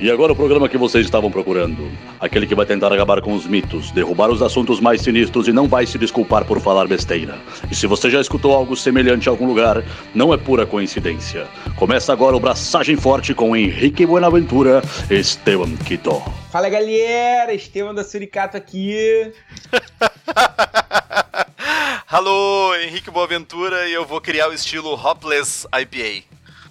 [0.00, 1.92] E agora o programa que vocês estavam procurando.
[2.18, 5.68] Aquele que vai tentar acabar com os mitos, derrubar os assuntos mais sinistros e não
[5.68, 7.38] vai se desculpar por falar besteira.
[7.70, 9.84] E se você já escutou algo semelhante em algum lugar,
[10.14, 11.46] não é pura coincidência.
[11.76, 14.80] Começa agora o Braçagem Forte com Henrique Buenaventura
[15.10, 16.18] e Esteban Quito.
[16.50, 19.34] Fala galera, Esteban da Suricato aqui.
[22.08, 26.24] Alô, Henrique Boaventura e eu vou criar o estilo Hopless IPA.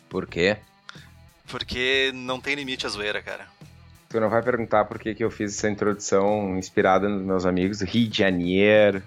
[0.09, 0.57] Por quê?
[1.49, 3.47] Porque não tem limite a zoeira, cara.
[4.09, 7.79] Tu não vai perguntar por que, que eu fiz essa introdução inspirada nos meus amigos
[7.79, 9.03] do Rio de Janeiro.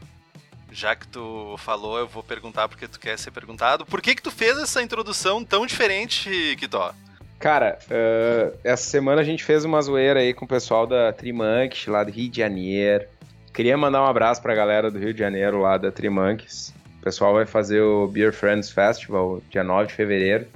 [0.71, 3.85] Já que tu falou, eu vou perguntar porque tu quer ser perguntado.
[3.85, 6.95] Por que que tu fez essa introdução tão diferente, Kitó?
[7.39, 11.87] Cara, uh, essa semana a gente fez uma zoeira aí com o pessoal da Trimanx,
[11.89, 13.05] lá do Rio de Janeiro.
[13.53, 16.73] Queria mandar um abraço pra galera do Rio de Janeiro, lá da Trimanx.
[17.01, 20.47] O pessoal vai fazer o Beer Friends Festival, dia 9 de fevereiro.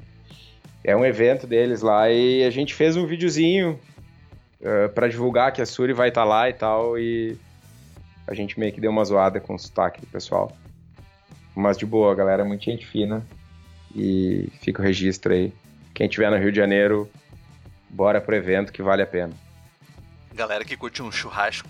[0.87, 3.77] É um evento deles lá e a gente fez um videozinho
[4.61, 6.97] uh, para divulgar que a Suri vai estar tá lá e tal.
[6.97, 7.37] E
[8.25, 10.57] a gente meio que deu uma zoada com o sotaque do pessoal.
[11.57, 13.27] Mas de boa, galera, é muito gente fina.
[13.97, 15.53] E fica o registro aí.
[15.93, 17.11] Quem tiver no Rio de Janeiro,
[17.91, 19.33] bora pro evento que vale a pena.
[20.33, 21.69] Galera que curte um churrasco.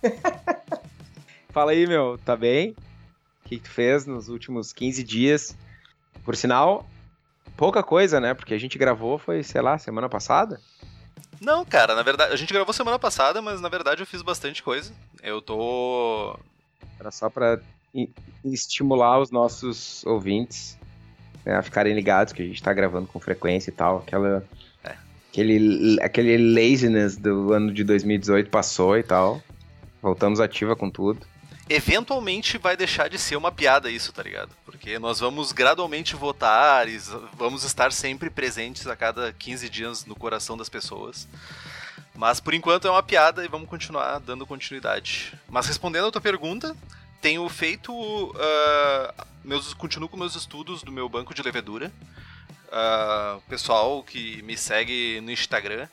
[1.50, 2.70] Fala aí, meu, tá bem?
[2.70, 5.56] O que, que tu fez nos últimos 15 dias?
[6.24, 6.86] Por sinal,
[7.58, 8.32] pouca coisa, né?
[8.32, 10.58] Porque a gente gravou foi, sei lá, semana passada?
[11.40, 14.62] Não, cara, na verdade, a gente gravou semana passada, mas na verdade eu fiz bastante
[14.62, 14.92] coisa.
[15.22, 16.38] Eu tô.
[16.98, 17.58] Era só pra
[18.44, 20.78] estimular os nossos ouvintes
[21.44, 23.98] né, a ficarem ligados que a gente tá gravando com frequência e tal.
[23.98, 24.44] Aquela.
[24.84, 24.94] É.
[25.30, 29.42] Aquele, aquele laziness do ano de 2018 passou e tal.
[30.00, 31.26] Voltamos ativa com tudo
[31.68, 34.50] eventualmente vai deixar de ser uma piada isso, tá ligado?
[34.64, 36.98] Porque nós vamos gradualmente votar e
[37.34, 41.28] vamos estar sempre presentes a cada 15 dias no coração das pessoas.
[42.14, 45.32] Mas por enquanto é uma piada e vamos continuar dando continuidade.
[45.48, 46.76] Mas respondendo a tua pergunta,
[47.20, 47.92] tenho feito.
[47.92, 51.92] Uh, meus, continuo com meus estudos do meu banco de levedura.
[52.68, 55.88] Uh, pessoal que me segue no Instagram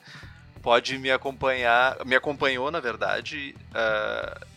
[0.62, 2.04] pode me acompanhar.
[2.06, 3.56] Me acompanhou, na verdade.
[3.70, 4.55] Uh,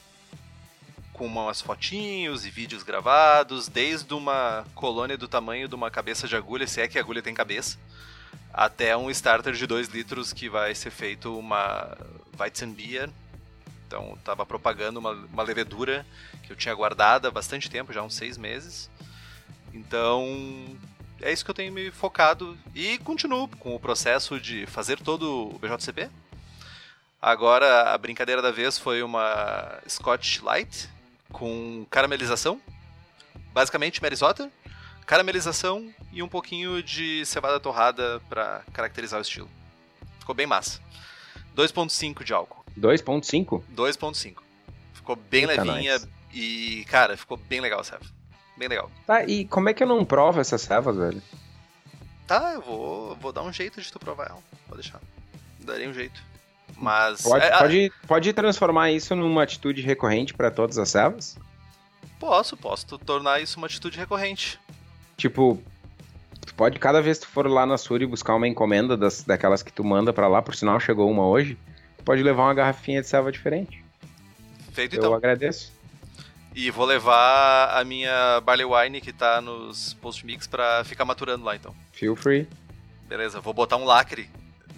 [1.18, 6.36] com umas fotinhos e vídeos gravados, desde uma colônia do tamanho de uma cabeça de
[6.36, 7.76] agulha, se é que a agulha tem cabeça,
[8.54, 11.98] até um starter de 2 litros que vai ser feito uma
[12.38, 13.10] Weizenbier.
[13.86, 16.06] Então estava propagando uma, uma levedura
[16.44, 18.88] que eu tinha guardada há bastante tempo, já uns seis meses.
[19.74, 20.78] Então
[21.20, 25.48] é isso que eu tenho me focado e continuo com o processo de fazer todo
[25.48, 26.08] o BJCP.
[27.20, 30.88] Agora a brincadeira da vez foi uma Scotch Light,
[31.32, 32.60] com caramelização,
[33.52, 34.48] basicamente Merisotter,
[35.06, 39.48] caramelização e um pouquinho de cevada torrada para caracterizar o estilo.
[40.18, 40.80] Ficou bem massa.
[41.56, 42.64] 2.5 de álcool.
[42.78, 43.62] 2.5?
[43.74, 44.36] 2.5.
[44.92, 46.08] Ficou bem Eita levinha nice.
[46.32, 48.04] e, cara, ficou bem legal a ceva.
[48.56, 48.90] Bem legal.
[49.06, 51.22] Tá, e como é que eu não provo essas cevas, velho?
[52.26, 54.42] Tá, eu vou, vou dar um jeito de tu provar ela.
[54.66, 55.00] Vou deixar.
[55.60, 56.22] Darei um jeito.
[56.76, 57.22] Mas.
[57.22, 61.38] Pode, é, pode, pode transformar isso numa atitude recorrente para todas as servas?
[62.18, 64.58] Posso, posso tornar isso uma atitude recorrente.
[65.16, 65.60] Tipo,
[66.44, 69.62] tu pode, cada vez que tu for lá na Suri buscar uma encomenda das, daquelas
[69.62, 71.56] que tu manda para lá, por sinal chegou uma hoje,
[71.96, 73.84] tu pode levar uma garrafinha de serva diferente.
[74.72, 75.10] Feito Eu então.
[75.10, 75.72] Eu agradeço.
[76.54, 81.44] E vou levar a minha Barley Wine que tá nos post mix pra ficar maturando
[81.44, 81.74] lá então.
[81.92, 82.48] Feel free.
[83.08, 84.28] Beleza, vou botar um lacre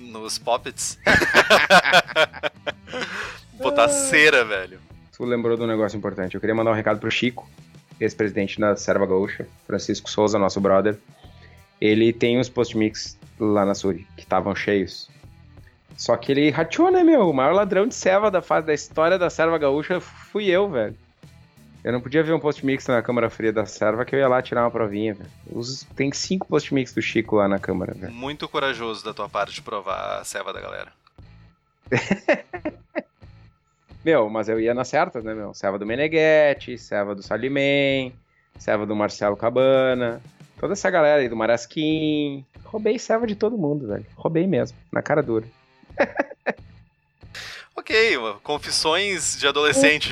[0.00, 0.98] nos poppets.
[3.54, 4.80] Botar cera, velho.
[5.16, 6.34] Tu lembrou de um negócio importante.
[6.34, 7.48] Eu queria mandar um recado pro Chico,
[8.00, 10.96] ex-presidente da Serva Gaúcha, Francisco Souza, nosso brother.
[11.80, 15.08] Ele tem uns post-mix lá na Suri, que estavam cheios.
[15.96, 17.28] Só que ele rateou, né, meu?
[17.28, 20.96] O maior ladrão de serva da, da história da Serva Gaúcha fui eu, velho.
[21.82, 24.42] Eu não podia ver um post-mix na câmara fria da serva que eu ia lá
[24.42, 25.30] tirar uma provinha, velho.
[25.96, 28.12] Tem cinco post-mix do Chico lá na câmara, velho.
[28.12, 30.92] Muito corajoso da tua parte de provar a serva da galera.
[34.04, 35.54] meu, mas eu ia na certa, né, meu?
[35.54, 38.12] Serva do Meneghetti, serva do Salimem,
[38.58, 40.20] serva do Marcelo Cabana,
[40.58, 42.44] toda essa galera aí do Marasquim.
[42.64, 44.06] Roubei serva de todo mundo, velho.
[44.16, 45.46] Roubei mesmo, na cara dura.
[47.90, 50.10] Ok, confissões de adolescente.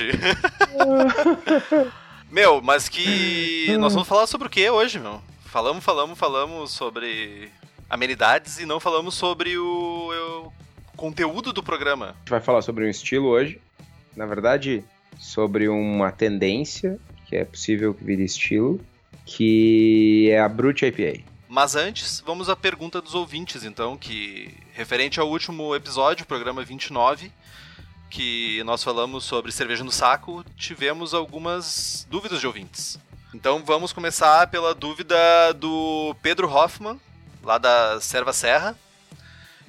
[2.29, 3.77] meu, mas que.
[3.79, 5.23] Nós vamos falar sobre o que hoje, meu?
[5.45, 7.49] Falamos, falamos, falamos sobre
[7.89, 10.11] amenidades e não falamos sobre o,
[10.43, 10.53] o
[10.97, 12.07] conteúdo do programa.
[12.07, 13.61] A gente vai falar sobre um estilo hoje.
[14.17, 14.83] Na verdade,
[15.17, 18.81] sobre uma tendência que é possível que vire estilo,
[19.25, 21.23] que é a Brute IPA.
[21.49, 27.31] Mas antes, vamos à pergunta dos ouvintes, então, que referente ao último episódio, programa 29,
[28.09, 32.99] que nós falamos sobre cerveja no saco, tivemos algumas dúvidas de ouvintes.
[33.35, 35.17] Então vamos começar pela dúvida
[35.55, 36.99] do Pedro Hoffman,
[37.43, 38.77] lá da Serva Serra.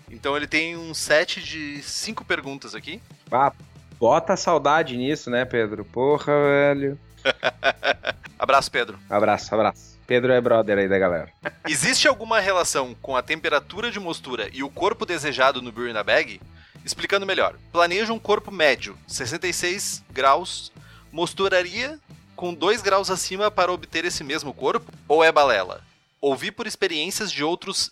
[0.09, 3.01] Então ele tem um set de cinco perguntas aqui.
[3.31, 3.51] Ah,
[4.00, 5.86] bota saudade nisso, né, Pedro?
[5.86, 7.00] Porra, velho.
[8.39, 8.97] abraço, Pedro.
[9.09, 10.00] Abraço, abraço.
[10.07, 11.30] Pedro é brother aí da galera.
[11.68, 15.97] Existe alguma relação com a temperatura de mostura e o corpo desejado no Brew in
[15.97, 16.41] a Bag?
[16.86, 20.71] Explicando melhor, planeja um corpo médio, 66 graus,
[21.12, 22.00] mosturaria
[22.36, 24.92] com 2 graus acima para obter esse mesmo corpo?
[25.07, 25.81] Ou é balela?
[26.21, 27.92] Ouvi por experiências de outros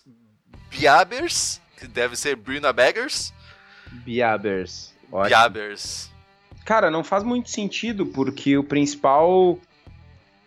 [0.70, 3.32] Biabers, que deve ser Bruna Baggers.
[3.90, 4.94] Biabers.
[5.26, 6.10] Biabers.
[6.64, 9.58] Cara, não faz muito sentido, porque o principal.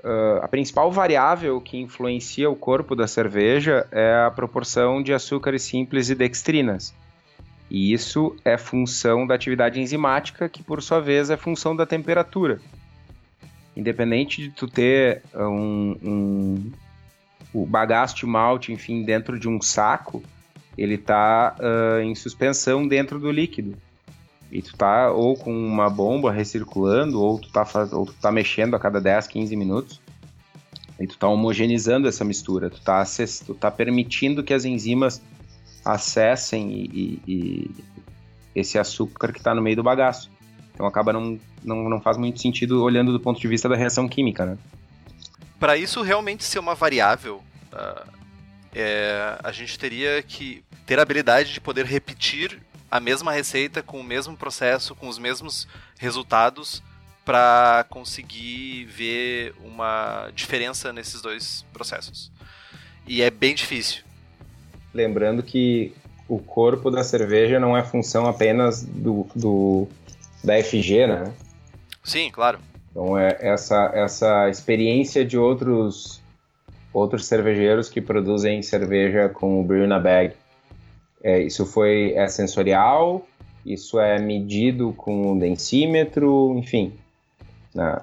[0.04, 5.62] Uh, a principal variável que influencia o corpo da cerveja é a proporção de açúcares
[5.62, 6.92] simples e dextrinas.
[7.72, 12.60] E isso é função da atividade enzimática, que por sua vez é função da temperatura
[13.76, 16.72] independente de tu ter uh, um, um
[17.54, 20.24] o bagaço de malte, enfim, dentro de um saco,
[20.78, 23.76] ele tá uh, em suspensão dentro do líquido.
[24.50, 28.76] E tu tá ou com uma bomba recirculando, ou tu tá, ou tu tá mexendo
[28.76, 30.02] a cada 10, 15 minutos.
[30.98, 32.70] E tu tá homogeneizando essa mistura.
[32.70, 33.04] Tu tá,
[33.46, 35.22] tu tá permitindo que as enzimas
[35.84, 37.72] acessem e, e, e
[38.56, 40.30] esse açúcar que está no meio do bagaço.
[40.74, 44.08] Então acaba não, não, não faz muito sentido olhando do ponto de vista da reação
[44.08, 44.58] química, né?
[45.60, 47.42] Para isso realmente ser uma variável,
[47.72, 48.12] uh,
[48.74, 54.00] é, a gente teria que ter a habilidade de poder repetir a mesma receita com
[54.00, 55.68] o mesmo processo, com os mesmos
[55.98, 56.82] resultados,
[57.24, 62.32] para conseguir ver uma diferença nesses dois processos.
[63.08, 64.04] E é bem difícil.
[64.94, 65.94] Lembrando que
[66.28, 69.88] o corpo da cerveja não é função apenas do, do
[70.44, 71.34] da FG, né?
[72.04, 72.60] Sim, claro.
[72.90, 76.22] Então é essa essa experiência de outros
[76.94, 80.34] outros cervejeiros que produzem cerveja com o brew na bag.
[81.24, 83.26] É, isso foi é sensorial,
[83.66, 86.94] isso é medido com o densímetro, enfim.
[87.74, 88.02] Né?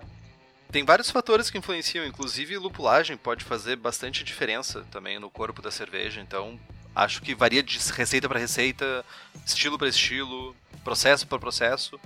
[0.71, 5.71] Tem vários fatores que influenciam, inclusive lupulagem pode fazer bastante diferença também no corpo da
[5.71, 6.59] cerveja, então
[6.99, 9.05] acho que varia de receita para receita,
[9.47, 11.99] estilo para estilo, processo para processo.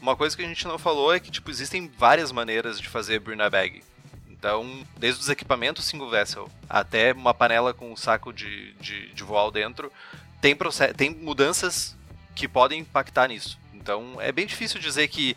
[0.00, 3.20] Uma coisa que a gente não falou é que tipo existem várias maneiras de fazer
[3.20, 3.82] Burn Bag.
[4.30, 9.22] Então, desde os equipamentos single vessel até uma panela com um saco de, de, de
[9.22, 9.92] voal dentro,
[10.40, 10.56] tem,
[10.96, 11.94] tem mudanças
[12.34, 13.58] que podem impactar nisso.
[13.74, 15.36] Então, é bem difícil dizer que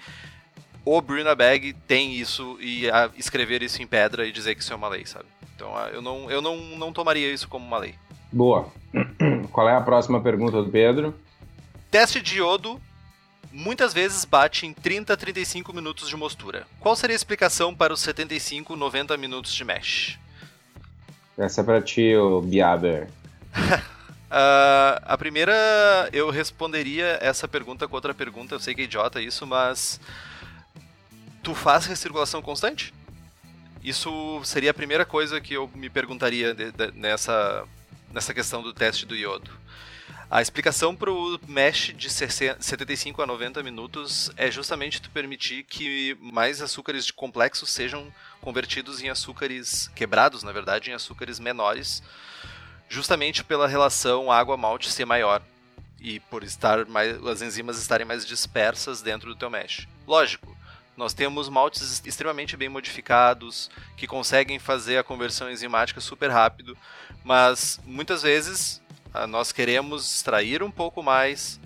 [0.85, 2.85] o Bruna Bag tem isso e
[3.17, 5.25] escrever isso em pedra e dizer que isso é uma lei, sabe?
[5.53, 7.95] Então, eu não, eu não, não tomaria isso como uma lei.
[8.33, 8.67] Boa.
[9.51, 11.13] Qual é a próxima pergunta do Pedro?
[11.91, 12.81] Teste de iodo
[13.51, 16.65] muitas vezes bate em 30 a 35 minutos de mostura.
[16.79, 20.19] Qual seria a explicação para os 75 90 minutos de mesh?
[21.37, 23.07] Essa é para ti, o Biaber.
[23.55, 25.53] Uh, a primeira,
[26.11, 28.55] eu responderia essa pergunta com outra pergunta.
[28.55, 30.01] Eu sei que é idiota isso, mas.
[31.43, 32.93] Tu faz recirculação constante?
[33.83, 37.65] Isso seria a primeira coisa que eu me perguntaria de, de, nessa,
[38.13, 39.51] nessa questão do teste do iodo.
[40.29, 46.17] A explicação para o mesh de 75 a 90 minutos é justamente tu permitir que
[46.19, 52.01] mais açúcares complexos sejam convertidos em açúcares quebrados, na verdade, em açúcares menores,
[52.89, 55.41] justamente pela relação água-malte ser maior
[55.99, 59.87] e por estar mais, as enzimas estarem mais dispersas dentro do teu mesh.
[60.07, 60.55] Lógico,
[60.95, 66.77] nós temos maltes extremamente bem modificados que conseguem fazer a conversão enzimática super rápido,
[67.23, 68.81] mas muitas vezes
[69.13, 71.59] ah, nós queremos extrair um pouco mais,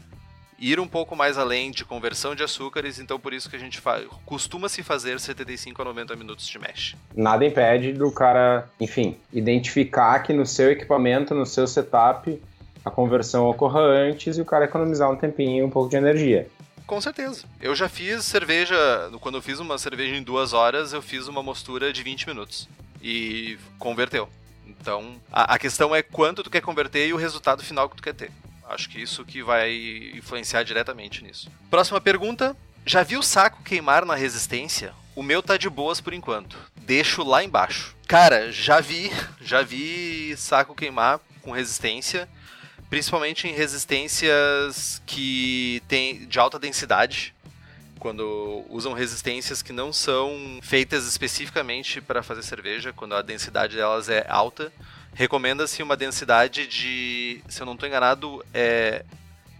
[0.60, 3.82] ir um pouco mais além de conversão de açúcares, então por isso que a gente
[4.26, 6.96] costuma se fazer 75 a 90 minutos de mesh.
[7.16, 12.42] Nada impede do cara, enfim, identificar que no seu equipamento, no seu setup,
[12.84, 16.48] a conversão ocorra antes e o cara economizar um tempinho e um pouco de energia.
[16.86, 17.44] Com certeza.
[17.62, 18.76] Eu já fiz cerveja,
[19.20, 22.70] quando eu fiz uma cerveja em duas horas, eu fiz uma mostura de 20 minutos.
[23.02, 24.30] E converteu.
[24.68, 28.04] Então, a, a questão é quanto tu quer converter e o resultado final que tu
[28.04, 28.32] quer ter.
[28.68, 29.74] Acho que isso que vai
[30.14, 31.50] influenciar diretamente nisso.
[31.70, 32.56] Próxima pergunta.
[32.86, 34.94] Já viu o saco queimar na resistência?
[35.16, 36.58] O meu tá de boas por enquanto.
[36.76, 37.96] Deixo lá embaixo.
[38.08, 42.30] Cara, já vi, já vi saco queimar com resistência,
[42.90, 47.34] principalmente em resistências que tem de alta densidade
[47.98, 54.10] quando usam resistências que não são feitas especificamente para fazer cerveja, quando a densidade delas
[54.10, 54.72] é alta,
[55.13, 59.04] recomenda-se uma densidade de, se eu não estou enganado, é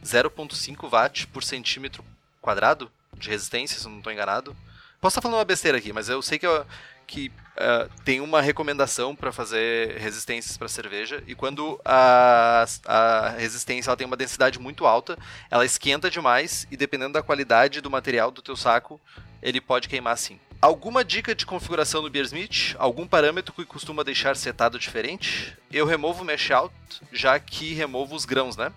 [0.04, 2.04] 0.5 watt por centímetro
[2.42, 4.56] quadrado de resistência, se eu não estou enganado.
[5.02, 6.66] Posso estar falando uma besteira aqui, mas eu sei que, eu,
[7.08, 13.90] que uh, tem uma recomendação para fazer resistências para cerveja e quando a, a resistência
[13.90, 15.18] ela tem uma densidade muito alta,
[15.50, 19.00] ela esquenta demais e dependendo da qualidade do material do teu saco,
[19.42, 20.38] ele pode queimar sim.
[20.60, 22.76] Alguma dica de configuração no Beersmith?
[22.78, 25.56] Algum parâmetro que costuma deixar setado diferente?
[25.72, 26.74] Eu removo o mesh out,
[27.14, 28.74] já que removo os grãos, né?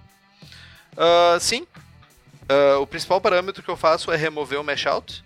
[0.92, 1.66] Uh, sim.
[2.42, 5.24] Uh, o principal parâmetro que eu faço é remover o mesh out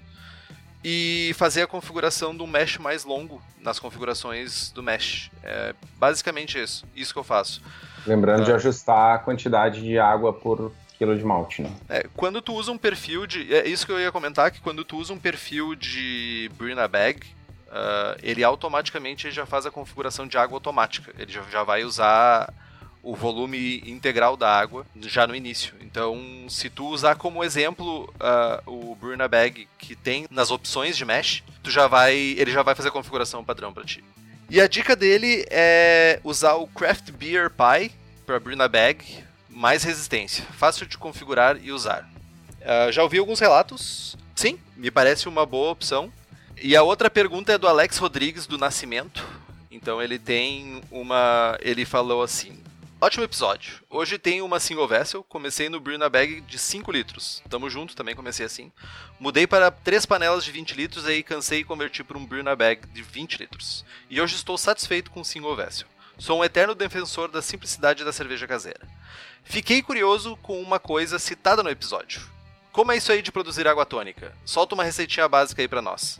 [0.84, 5.30] e fazer a configuração do mesh mais longo nas configurações do mesh.
[5.42, 7.62] É basicamente isso, isso que eu faço.
[8.06, 11.70] Lembrando de ajustar a quantidade de água por quilo de malte, né?
[11.88, 13.52] É, quando tu usa um perfil de.
[13.52, 17.26] É isso que eu ia comentar, que quando tu usa um perfil de Brina Bag,
[17.68, 21.12] uh, ele automaticamente já faz a configuração de água automática.
[21.18, 22.52] Ele já, já vai usar
[23.04, 25.74] o volume integral da água já no início.
[25.82, 26.18] Então,
[26.48, 31.44] se tu usar como exemplo uh, o Bruna Bag que tem nas opções de mesh,
[31.62, 34.02] tu já vai, ele já vai fazer a configuração padrão para ti.
[34.48, 37.92] E a dica dele é usar o Craft Beer Pie
[38.24, 39.04] para Bruna Bag
[39.50, 42.08] mais resistência, fácil de configurar e usar.
[42.60, 46.10] Uh, já ouvi alguns relatos, sim, me parece uma boa opção.
[46.60, 49.24] E a outra pergunta é do Alex Rodrigues do Nascimento.
[49.70, 51.58] Então ele tem uma.
[51.60, 52.63] Ele falou assim:
[53.00, 53.82] Ótimo episódio.
[53.90, 55.22] Hoje tem uma single vessel.
[55.24, 57.42] Comecei no Bruna Bag de 5 litros.
[57.50, 58.72] Tamo junto, também comecei assim.
[59.20, 62.86] Mudei para três panelas de 20 litros e cansei e converti para um Bruna Bag
[62.88, 63.84] de 20 litros.
[64.08, 65.86] E hoje estou satisfeito com single vessel.
[66.16, 68.88] Sou um eterno defensor da simplicidade da cerveja caseira.
[69.42, 72.22] Fiquei curioso com uma coisa citada no episódio.
[72.72, 74.32] Como é isso aí de produzir água tônica?
[74.44, 76.18] Solta uma receitinha básica aí para nós.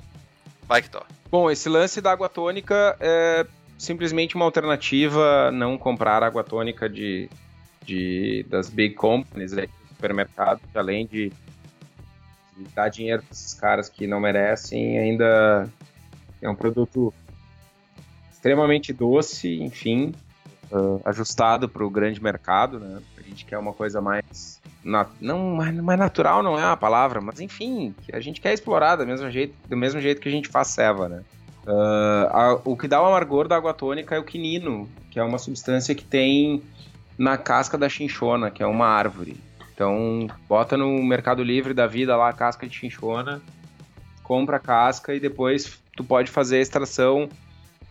[0.67, 1.05] Vai, Kitó.
[1.31, 3.47] Bom, esse lance da água tônica é
[3.85, 7.29] simplesmente uma alternativa não comprar água tônica de,
[7.85, 11.31] de das big companies do supermercado, que além de,
[12.57, 15.69] de dar dinheiro para esses caras que não merecem, ainda
[16.41, 17.13] é um produto
[18.33, 20.13] extremamente doce, enfim,
[20.71, 23.01] uh, ajustado para o grande mercado, né?
[23.17, 24.61] A gente quer uma coisa mais.
[24.83, 29.07] Na, não, mais natural não é a palavra, mas enfim, a gente quer explorar do
[29.07, 31.23] mesmo jeito, do mesmo jeito que a gente faz ceva, né?
[31.67, 35.23] Uh, a, o que dá o amargor da água tônica é o quinino, que é
[35.23, 36.63] uma substância que tem
[37.17, 39.37] na casca da chinchona, que é uma árvore.
[39.75, 43.41] Então, bota no Mercado Livre da vida lá a casca de chinchona,
[44.23, 47.29] compra a casca e depois tu pode fazer a extração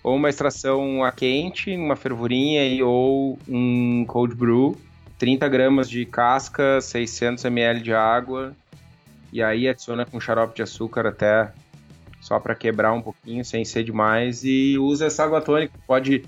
[0.04, 4.78] ou uma extração a quente, uma fervurinha e, ou um cold brew,
[5.18, 8.54] 30 gramas de casca, 600 ml de água
[9.32, 11.52] e aí adiciona com xarope de açúcar até
[12.24, 15.78] só para quebrar um pouquinho sem ser demais e usa essa água tônica.
[15.86, 16.24] Pode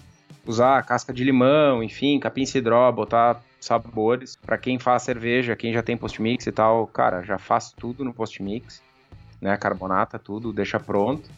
[0.45, 4.35] usar casca de limão, enfim, capim cidró, botar sabores.
[4.35, 8.13] Para quem faz cerveja, quem já tem post-mix e tal, cara, já faz tudo no
[8.13, 8.83] post-mix,
[9.39, 9.55] né?
[9.55, 11.29] Carbonata, tudo, deixa pronto.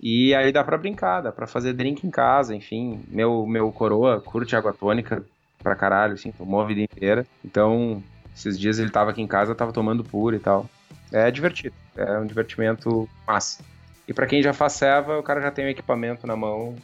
[0.00, 3.04] E aí dá para brincar, dá pra fazer drink em casa, enfim.
[3.08, 5.22] Meu, meu coroa curte água tônica
[5.62, 7.26] pra caralho, assim, tomou a vida inteira.
[7.44, 8.02] Então,
[8.34, 10.66] esses dias ele tava aqui em casa, tava tomando puro e tal.
[11.12, 13.62] É divertido, é um divertimento massa.
[14.08, 16.76] E para quem já faz ceva, o cara já tem o equipamento na mão,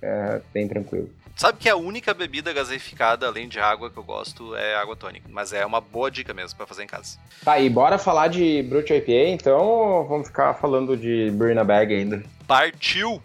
[0.00, 1.10] é bem tranquilo.
[1.36, 5.26] Sabe que a única bebida gaseificada, além de água, que eu gosto é água tônica.
[5.30, 7.18] Mas é uma boa dica mesmo para fazer em casa.
[7.42, 12.22] Tá, e bora falar de Brute IPA, então vamos ficar falando de Brina Bag ainda.
[12.46, 13.22] Partiu!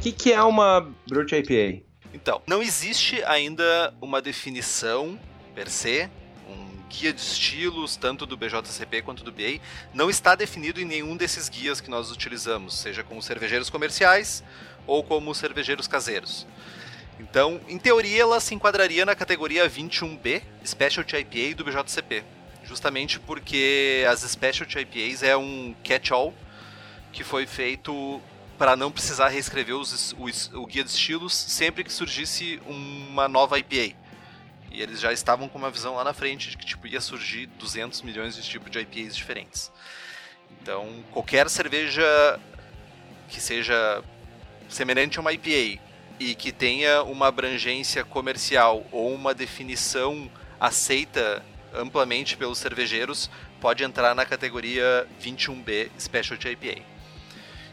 [0.00, 1.82] Que, que é uma Brute IPA?
[2.14, 5.18] Então, não existe ainda uma definição
[5.54, 6.08] per se,
[6.48, 9.60] um guia de estilos, tanto do BJCP quanto do BA,
[9.92, 14.42] não está definido em nenhum desses guias que nós utilizamos, seja como cervejeiros comerciais
[14.86, 16.46] ou como cervejeiros caseiros.
[17.18, 22.24] Então, em teoria, ela se enquadraria na categoria 21B, Specialty IPA do BJCP,
[22.64, 26.34] justamente porque as Specialty IPAs é um catch-all
[27.12, 28.20] que foi feito
[28.60, 33.58] para não precisar reescrever os, o, o, guia de estilos sempre que surgisse uma nova
[33.58, 33.96] IPA.
[34.70, 37.46] E eles já estavam com uma visão lá na frente de que tipo, ia surgir
[37.46, 39.72] 200 milhões de tipos de IPAs diferentes.
[40.60, 42.04] Então, qualquer cerveja
[43.30, 44.04] que seja
[44.68, 45.80] semelhante a uma IPA
[46.18, 54.14] e que tenha uma abrangência comercial ou uma definição aceita amplamente pelos cervejeiros pode entrar
[54.14, 56.99] na categoria 21B Specialty IPA.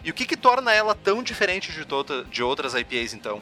[0.07, 3.41] E o que, que torna ela tão diferente de, tota, de outras IPAs, então?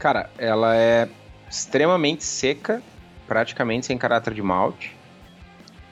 [0.00, 1.08] Cara, ela é
[1.48, 2.82] extremamente seca,
[3.24, 4.96] praticamente sem caráter de malte.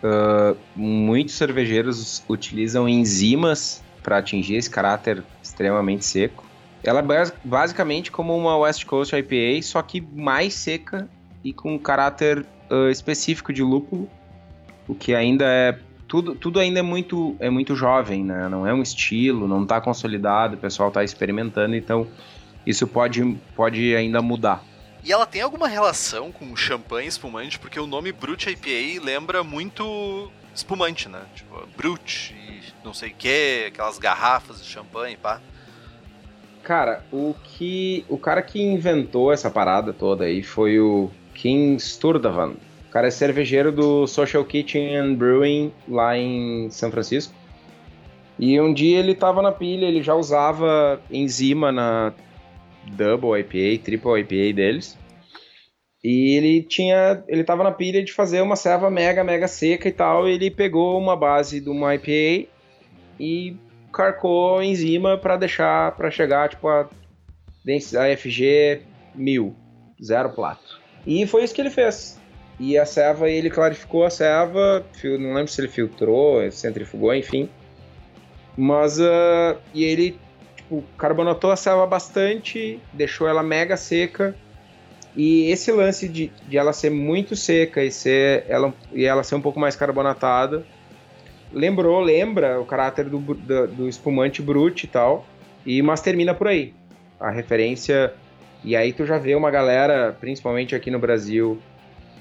[0.03, 6.45] Uh, muitos cervejeiros utilizam enzimas para atingir esse caráter extremamente seco.
[6.83, 11.09] Ela é basicamente como uma West Coast IPA, só que mais seca
[11.45, 14.11] e com caráter uh, específico de lúpulo,
[14.89, 15.79] o que ainda é
[16.13, 18.47] tudo, tudo ainda é muito é muito jovem, né?
[18.47, 22.07] Não é um estilo, não está consolidado, o pessoal está experimentando, então
[22.67, 23.25] isso pode
[23.57, 24.63] pode ainda mudar.
[25.03, 27.59] E ela tem alguma relação com champanhe espumante?
[27.59, 31.23] Porque o nome Brut IPA lembra muito espumante, né?
[31.35, 35.41] Tipo, Brut e não sei o que, aquelas garrafas de champanhe, pá.
[36.63, 38.05] Cara, o que.
[38.07, 42.53] O cara que inventou essa parada toda aí foi o Kim Sturdavan.
[42.93, 47.35] Cara é cervejeiro do Social Kitchen and Brewing lá em São Francisco.
[48.39, 52.13] E um dia ele tava na pilha, ele já usava enzima na
[52.89, 54.99] Double IPA, Triple IPA deles.
[56.05, 57.23] E ele tinha.
[57.29, 60.29] Ele tava na pilha de fazer uma serva mega, mega seca e tal.
[60.29, 62.51] E ele pegou uma base de uma IPA
[63.19, 63.57] e
[63.93, 68.83] carcou enzima para deixar para chegar tipo a, a FG
[69.15, 69.57] 1000,
[70.03, 70.81] zero plato.
[71.07, 72.21] E foi isso que ele fez.
[72.59, 77.49] E a serva, ele clarificou a serva, não lembro se ele filtrou, centrifugou, enfim.
[78.57, 80.19] Mas, uh, e ele,
[80.57, 84.35] tipo, carbonatou a serva bastante, deixou ela mega seca.
[85.17, 89.35] E esse lance de, de ela ser muito seca e, ser, ela, e ela ser
[89.35, 90.65] um pouco mais carbonatada,
[91.53, 95.27] lembrou, lembra o caráter do, do, do espumante brute e tal,
[95.67, 96.75] e, mas termina por aí.
[97.21, 98.15] A referência.
[98.65, 101.61] E aí tu já vê uma galera, principalmente aqui no Brasil,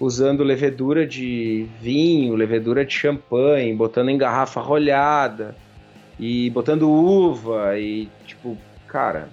[0.02, 5.56] usando levedura de vinho, levedura de champanhe, botando em garrafa rolhada
[6.20, 9.30] e botando uva e tipo, cara,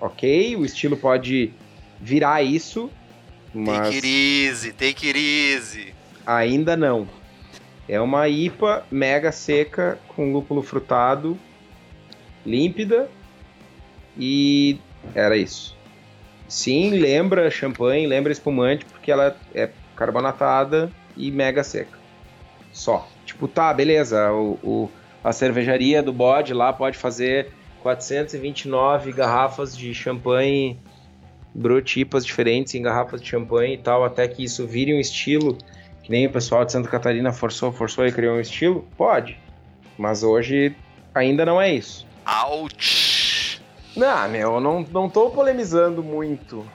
[0.00, 1.52] ok, o estilo pode
[2.00, 2.88] virar isso,
[3.52, 5.92] mas take it easy, take it easy.
[6.24, 7.08] Ainda não.
[7.88, 11.36] É uma IPA mega seca com lúpulo frutado,
[12.44, 13.10] límpida
[14.16, 14.78] e
[15.12, 15.75] era isso.
[16.48, 21.98] Sim, lembra champanhe, lembra espumante porque ela é carbonatada e mega seca.
[22.72, 23.08] Só.
[23.24, 24.90] Tipo, tá, beleza, o, o
[25.24, 27.48] a cervejaria do bode lá pode fazer
[27.82, 30.78] 429 garrafas de champanhe
[31.52, 35.56] brotipas diferentes em garrafas de champanhe e tal, até que isso vire um estilo
[36.02, 38.86] que nem o pessoal de Santa Catarina forçou, forçou e criou um estilo?
[38.96, 39.36] Pode.
[39.98, 40.76] Mas hoje
[41.12, 42.06] ainda não é isso.
[42.44, 43.05] Ouch!
[43.96, 46.68] Não, meu, eu não, não tô polemizando muito.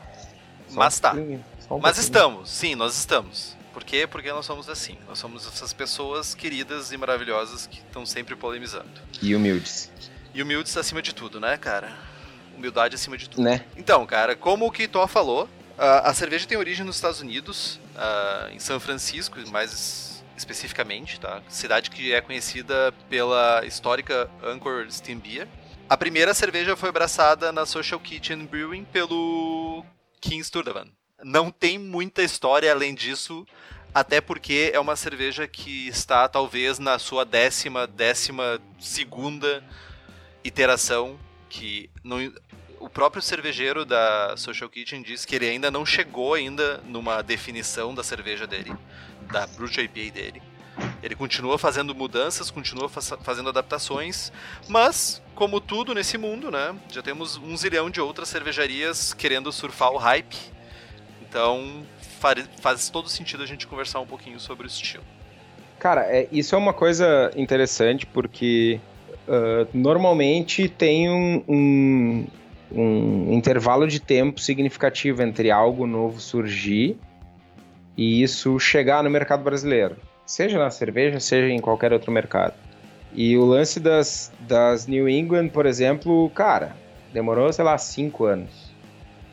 [0.68, 1.14] Só Mas tá.
[1.14, 3.56] Um Mas estamos, sim, nós estamos.
[3.74, 4.06] Por quê?
[4.06, 4.98] Porque nós somos assim.
[5.08, 8.90] Nós somos essas pessoas queridas e maravilhosas que estão sempre polemizando.
[9.22, 9.90] E humildes.
[10.34, 11.94] E humildes acima de tudo, né, cara?
[12.58, 13.42] Humildade acima de tudo.
[13.44, 13.64] Né?
[13.78, 17.80] Então, cara, como o Kitó falou, a cerveja tem origem nos Estados Unidos,
[18.52, 21.42] em São Francisco, mais especificamente, tá?
[21.48, 25.48] Cidade que é conhecida pela histórica Anchor Steam Beer.
[25.92, 29.84] A primeira cerveja foi abraçada na Social Kitchen Brewing pelo
[30.22, 30.88] King Sturtevant.
[31.22, 33.46] Não tem muita história além disso,
[33.94, 39.62] até porque é uma cerveja que está talvez na sua décima, décima segunda
[40.46, 42.20] iteração, que não,
[42.80, 47.94] o próprio cervejeiro da Social Kitchen diz que ele ainda não chegou ainda numa definição
[47.94, 48.74] da cerveja dele,
[49.30, 50.51] da Brut IPA dele.
[51.04, 54.32] Ele continua fazendo mudanças, continua fazendo adaptações,
[54.68, 59.92] mas, como tudo nesse mundo, né, já temos um zilhão de outras cervejarias querendo surfar
[59.92, 60.38] o hype.
[61.22, 61.84] Então,
[62.60, 65.04] faz todo sentido a gente conversar um pouquinho sobre o estilo.
[65.80, 68.80] Cara, é, isso é uma coisa interessante porque
[69.28, 72.28] uh, normalmente tem um, um,
[72.72, 76.98] um intervalo de tempo significativo entre algo novo surgir
[77.98, 79.98] e isso chegar no mercado brasileiro,
[80.32, 82.54] seja na cerveja, seja em qualquer outro mercado.
[83.14, 86.74] E o lance das, das New England, por exemplo, cara,
[87.12, 88.72] demorou, sei lá, cinco anos.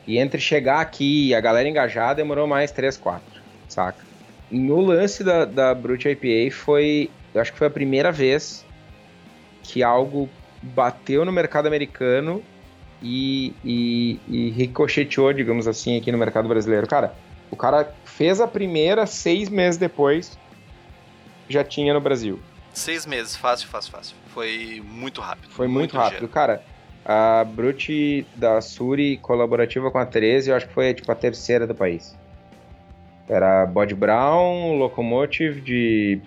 [0.05, 4.03] E entre chegar aqui e a galera engajar, demorou mais três, quatro, saca?
[4.51, 8.65] No lance da, da Brute IPA foi, eu acho que foi a primeira vez
[9.63, 10.29] que algo
[10.61, 12.43] bateu no mercado americano
[13.01, 16.87] e, e, e ricocheteou, digamos assim, aqui no mercado brasileiro.
[16.87, 17.13] Cara,
[17.49, 20.37] o cara fez a primeira, seis meses depois,
[21.49, 22.39] já tinha no Brasil.
[22.73, 24.15] Seis meses, fácil, fácil, fácil.
[24.27, 25.49] Foi muito rápido.
[25.49, 26.27] Foi muito, muito rápido.
[26.29, 26.63] Cara,
[27.03, 31.65] a Brute da Suri colaborativa com a 13, eu acho que foi tipo a terceira
[31.65, 32.15] do país.
[33.27, 36.21] Era Bode Brown, Locomotive de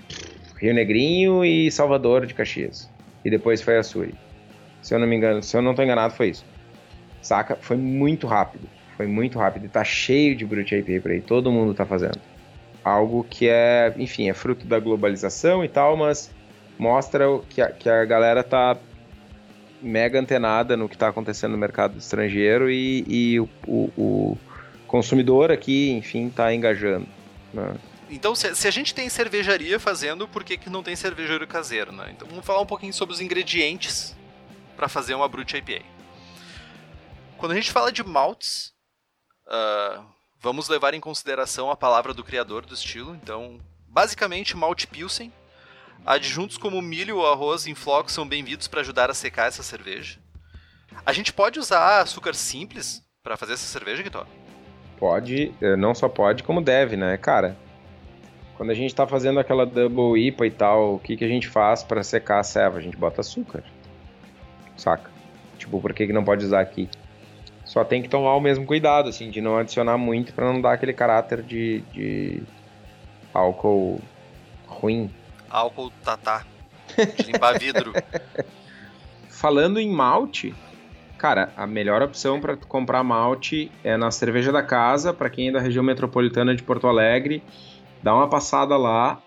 [0.60, 2.90] Rio Negrinho e Salvador de Caxias.
[3.24, 4.14] E depois foi a Suri.
[4.80, 6.44] Se eu não me engano, se eu não estou enganado, foi isso.
[7.20, 7.56] Saca?
[7.60, 8.68] Foi muito rápido.
[8.96, 12.20] Foi muito rápido e tá cheio de Brute IPA por aí, todo mundo tá fazendo.
[12.84, 16.30] Algo que é, enfim, é fruto da globalização e tal, mas
[16.78, 18.76] mostra que a, que a galera tá
[19.80, 24.38] mega antenada no que está acontecendo no mercado estrangeiro e, e o, o, o,
[24.86, 27.06] consumidor aqui, enfim, está engajando.
[27.52, 27.74] Né?
[28.10, 31.90] Então, se, se, a gente tem cervejaria fazendo, por que, que não tem cervejeiro caseiro?
[31.92, 32.12] Né?
[32.14, 34.14] Então, vamos falar um pouquinho sobre os ingredientes
[34.76, 35.82] para fazer uma Brute IPA.
[37.38, 38.72] Quando a gente fala de maltes,
[39.46, 40.04] uh,
[40.42, 43.14] vamos levar em consideração a palavra do criador do estilo.
[43.14, 45.32] Então, basicamente, malte Pilsen,
[46.04, 50.18] Adjuntos como milho ou arroz em flocos são bem-vindos para ajudar a secar essa cerveja.
[51.06, 54.26] A gente pode usar açúcar simples para fazer essa cerveja, Guitor?
[54.98, 57.56] Pode, eh, não só pode, como deve, né, cara?
[58.56, 61.48] Quando a gente tá fazendo aquela double IPA e tal, o que, que a gente
[61.48, 62.78] faz para secar a ceva?
[62.78, 63.62] A gente bota açúcar.
[64.76, 65.08] Saca?
[65.56, 66.88] Tipo, por que, que não pode usar aqui?
[67.64, 70.72] Só tem que tomar o mesmo cuidado, assim, de não adicionar muito para não dar
[70.72, 72.42] aquele caráter de, de
[73.32, 74.00] álcool
[74.66, 75.10] ruim,
[75.52, 76.44] álcool tatá.
[76.96, 77.92] De limpar vidro.
[79.28, 80.54] Falando em malte,
[81.18, 85.52] cara, a melhor opção para comprar malte é na Cerveja da Casa, para quem é
[85.52, 87.42] da região metropolitana de Porto Alegre,
[88.02, 89.20] dá uma passada lá,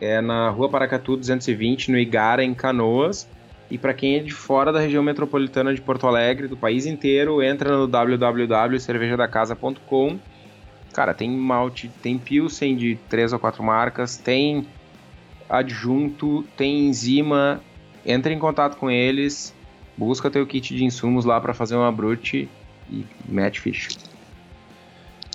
[0.00, 3.28] é na Rua Paracatu 220, no Igara, em Canoas.
[3.70, 7.42] E para quem é de fora da região metropolitana de Porto Alegre, do país inteiro,
[7.42, 10.18] entra no www.cervejadacasa.com.
[10.92, 14.66] Cara, tem malte, tem Pilsen de três ou quatro marcas, tem
[15.48, 17.60] adjunto, tem enzima,
[18.06, 19.54] entra em contato com eles,
[19.96, 22.48] busca teu kit de insumos lá para fazer uma brute
[22.90, 23.88] e mete ficha.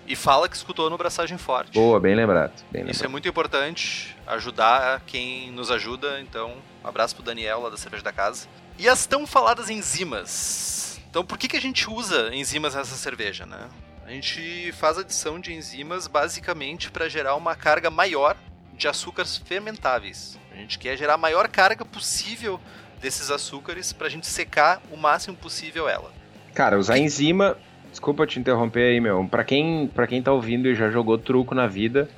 [0.09, 1.73] E fala que escutou no Braçagem Forte.
[1.73, 2.51] Boa, bem lembrado.
[2.71, 6.19] Bem Isso é muito importante, ajudar quem nos ajuda.
[6.19, 8.47] Então, um abraço pro Daniel lá da Cerveja da Casa.
[8.79, 10.99] E as tão faladas enzimas.
[11.11, 13.69] Então, por que, que a gente usa enzimas nessa cerveja, né?
[14.03, 18.35] A gente faz adição de enzimas basicamente para gerar uma carga maior
[18.73, 20.39] de açúcares fermentáveis.
[20.51, 22.59] A gente quer gerar a maior carga possível
[22.99, 26.11] desses açúcares para a gente secar o máximo possível ela.
[26.55, 27.55] Cara, usar enzima,
[27.89, 31.55] desculpa te interromper aí, meu, para quem, pra quem tá ouvindo e já jogou truco
[31.55, 32.09] na vida,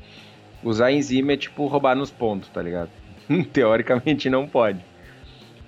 [0.64, 2.90] usar enzima é tipo roubar nos pontos, tá ligado?
[3.54, 4.80] Teoricamente não pode.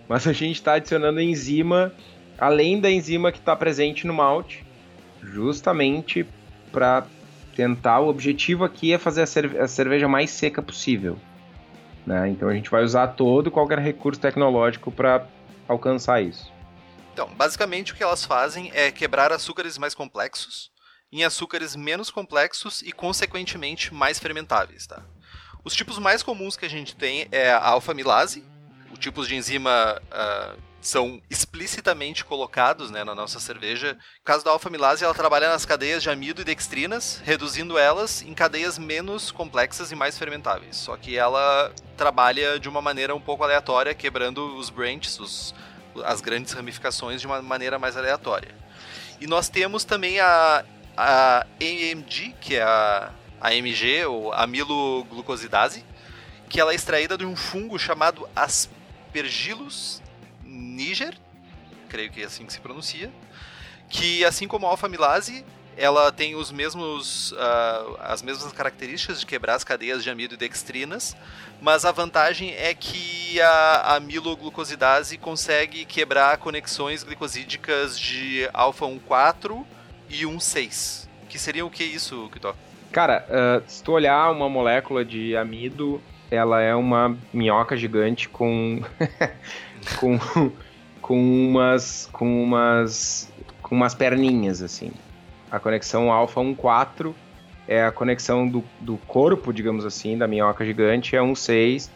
[0.07, 1.93] Mas a gente está adicionando enzima
[2.37, 4.65] além da enzima que está presente no malte,
[5.21, 6.25] justamente
[6.71, 7.05] para
[7.55, 11.17] tentar, o objetivo aqui é fazer a, cerve a cerveja mais seca possível.
[12.05, 12.29] Né?
[12.29, 15.25] Então a gente vai usar todo qualquer recurso tecnológico para
[15.67, 16.51] alcançar isso.
[17.13, 20.73] Então, basicamente o que elas fazem é quebrar açúcares mais complexos
[21.13, 24.87] em açúcares menos complexos e, consequentemente, mais fermentáveis.
[24.87, 25.03] Tá?
[25.63, 28.43] Os tipos mais comuns que a gente tem é a alfa-milase,
[28.91, 33.93] o tipo de enzima uh, são explicitamente colocados né, na nossa cerveja.
[33.93, 38.33] No caso da alfa-milase, ela trabalha nas cadeias de amido e dextrinas, reduzindo elas em
[38.33, 40.77] cadeias menos complexas e mais fermentáveis.
[40.77, 45.53] Só que ela trabalha de uma maneira um pouco aleatória, quebrando os branches, os,
[46.03, 48.53] as grandes ramificações, de uma maneira mais aleatória.
[49.19, 50.65] E nós temos também a,
[50.97, 55.85] a AMG, que é a AMG, ou amiloglucosidase,
[56.49, 60.01] que ela é extraída de um fungo chamado Aspergillus
[60.43, 61.17] Niger,
[61.89, 63.11] creio que é assim que se pronuncia,
[63.89, 65.45] que assim como a alfa-milase,
[65.77, 70.37] ela tem os mesmos, uh, as mesmas características de quebrar as cadeias de amido e
[70.37, 71.15] dextrinas,
[71.61, 79.65] mas a vantagem é que a amiloglucosidase consegue quebrar conexões glicosídicas de alfa 1,4
[80.09, 81.07] e 1,6.
[81.29, 82.55] Que seria o que isso, Kitó?
[82.91, 88.81] Cara, uh, se tu olhar uma molécula de amido, ela é uma minhoca gigante com
[89.99, 90.19] com,
[91.01, 93.31] com umas com umas
[93.61, 94.91] com umas perninhas assim.
[95.53, 97.13] A conexão alfa 1.4
[97.67, 101.91] é a conexão do, do corpo, digamos assim, da minhoca gigante, é 1.6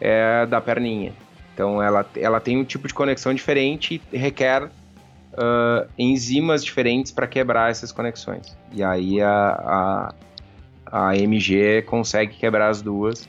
[0.00, 1.12] é da perninha.
[1.52, 7.26] Então ela, ela tem um tipo de conexão diferente e requer uh, enzimas diferentes para
[7.26, 8.56] quebrar essas conexões.
[8.70, 10.12] E aí a,
[10.86, 13.26] a, a MG consegue quebrar as duas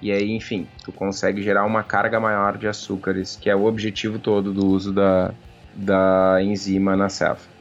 [0.00, 4.18] e aí, enfim, tu consegue gerar uma carga maior de açúcares, que é o objetivo
[4.18, 5.34] todo do uso da,
[5.74, 7.57] da enzima na selva.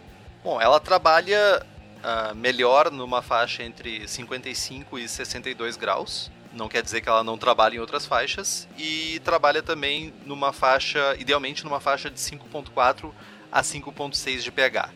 [0.47, 1.61] Bom, ela trabalha
[1.97, 6.31] uh, melhor numa faixa entre 55 e 62 graus.
[6.53, 8.65] Não quer dizer que ela não trabalhe em outras faixas.
[8.77, 13.11] E trabalha também numa faixa, idealmente numa faixa de 5.4
[13.51, 14.89] a 5.6 de pH.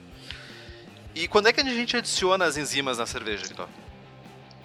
[1.13, 3.67] E quando é que a gente adiciona as enzimas na cerveja, Vitor?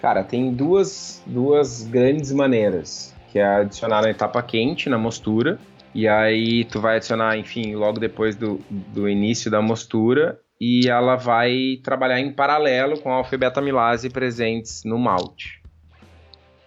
[0.01, 5.59] Cara, tem duas, duas grandes maneiras, que é adicionar na etapa quente, na mostura,
[5.92, 11.16] e aí tu vai adicionar, enfim, logo depois do, do início da mostura, e ela
[11.16, 15.60] vai trabalhar em paralelo com a alfa-beta-amilase presentes no malte.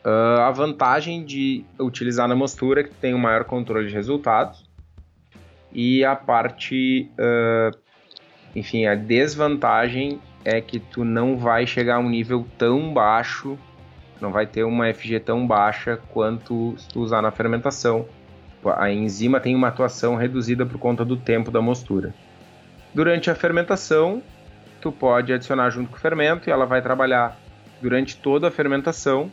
[0.05, 4.69] Uh, a vantagem de utilizar na mostura é que tem um maior controle de resultados
[5.71, 7.77] e a parte, uh,
[8.55, 13.57] enfim, a desvantagem é que tu não vai chegar a um nível tão baixo,
[14.21, 18.07] não vai ter uma FG tão baixa quanto se tu usar na fermentação.
[18.77, 22.13] A enzima tem uma atuação reduzida por conta do tempo da mostura.
[22.93, 24.21] Durante a fermentação,
[24.81, 27.37] tu pode adicionar junto com o fermento e ela vai trabalhar
[27.81, 29.31] durante toda a fermentação.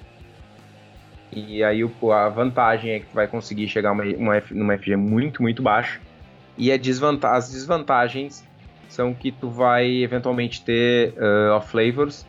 [1.33, 5.43] E aí a vantagem é que tu vai conseguir chegar uma, uma, numa FG muito,
[5.43, 6.01] muito baixa.
[6.57, 8.47] E as desvantagens
[8.89, 12.27] são que tu vai eventualmente ter uh, off flavors,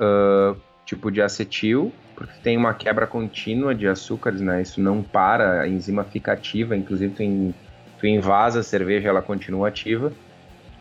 [0.00, 4.62] uh, tipo de acetil, porque tem uma quebra contínua de açúcares, né?
[4.62, 7.54] Isso não para, a enzima fica ativa, inclusive tu, in,
[7.98, 10.12] tu invasa a cerveja, ela continua ativa.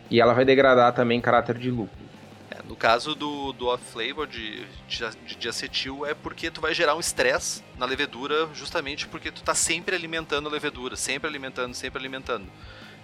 [0.09, 2.09] E ela vai degradar também caráter de lúpulo.
[2.51, 6.95] É, no caso do, do off-flavor de, de, de, acetil, é porque tu vai gerar
[6.95, 11.99] um estresse na levedura, justamente porque tu tá sempre alimentando a levedura, sempre alimentando, sempre
[11.99, 12.47] alimentando.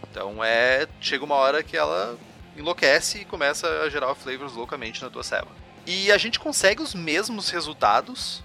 [0.10, 0.88] Então é.
[1.00, 2.18] Chega uma hora que ela
[2.58, 5.56] enlouquece e começa a gerar off-flavors loucamente na tua célula.
[5.86, 8.44] E a gente consegue os mesmos resultados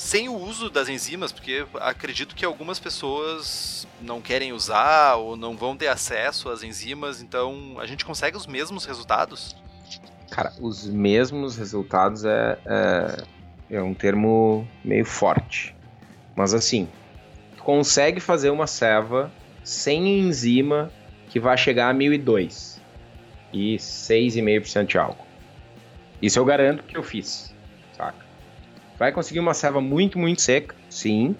[0.00, 5.54] sem o uso das enzimas, porque acredito que algumas pessoas não querem usar ou não
[5.58, 9.54] vão ter acesso às enzimas, então a gente consegue os mesmos resultados?
[10.30, 13.24] Cara, os mesmos resultados é, é,
[13.76, 15.76] é um termo meio forte.
[16.34, 16.88] Mas assim,
[17.58, 19.30] consegue fazer uma ceva
[19.62, 20.90] sem enzima
[21.28, 22.80] que vai chegar a 1002
[23.52, 25.26] e 6,5% de álcool.
[26.22, 27.49] Isso eu garanto que eu fiz?
[29.00, 31.34] Vai conseguir uma ceva muito, muito seca, sim.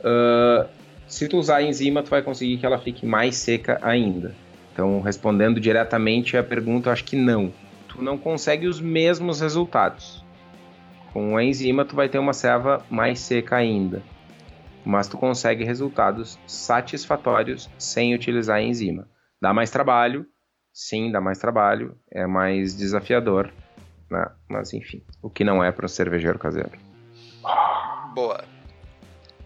[0.00, 0.68] Uh,
[1.08, 4.36] se tu usar a enzima, tu vai conseguir que ela fique mais seca ainda.
[4.70, 7.50] Então, respondendo diretamente a pergunta, acho que não.
[7.88, 10.22] Tu não consegue os mesmos resultados.
[11.14, 14.02] Com a enzima, tu vai ter uma ceva mais seca ainda.
[14.84, 19.08] Mas tu consegue resultados satisfatórios sem utilizar a enzima.
[19.40, 20.26] Dá mais trabalho,
[20.70, 23.50] sim, dá mais trabalho, é mais desafiador,
[24.12, 24.30] né?
[24.48, 26.72] Mas enfim, o que não é para um cervejeiro caseiro.
[28.14, 28.44] Boa.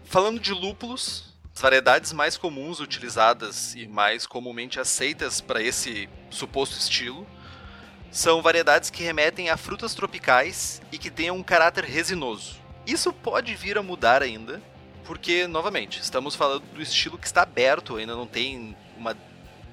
[0.05, 6.77] Falando de lúpulos, as variedades mais comuns utilizadas e mais comumente aceitas para esse suposto
[6.77, 7.25] estilo
[8.11, 12.57] são variedades que remetem a frutas tropicais e que tenham um caráter resinoso.
[12.85, 14.61] Isso pode vir a mudar ainda,
[15.03, 19.15] porque, novamente, estamos falando do estilo que está aberto, ainda não tem uma,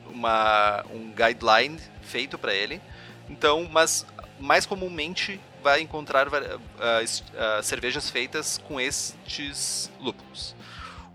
[0.07, 2.81] uma um guideline feito para ele.
[3.29, 4.05] Então, mas
[4.39, 10.55] mais comumente vai encontrar uh, uh, cervejas feitas com estes lúpulos.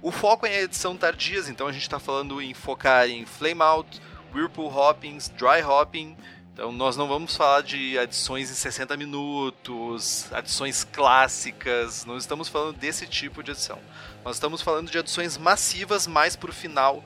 [0.01, 3.62] O foco é em edição tardias, então a gente está falando em focar em flame
[3.62, 4.01] out,
[4.34, 6.15] whirlpool hoppings, dry hopping.
[6.53, 12.77] Então nós não vamos falar de adições em 60 minutos, adições clássicas, não estamos falando
[12.77, 13.79] desse tipo de adição.
[14.25, 17.03] Nós estamos falando de adições massivas mais para o final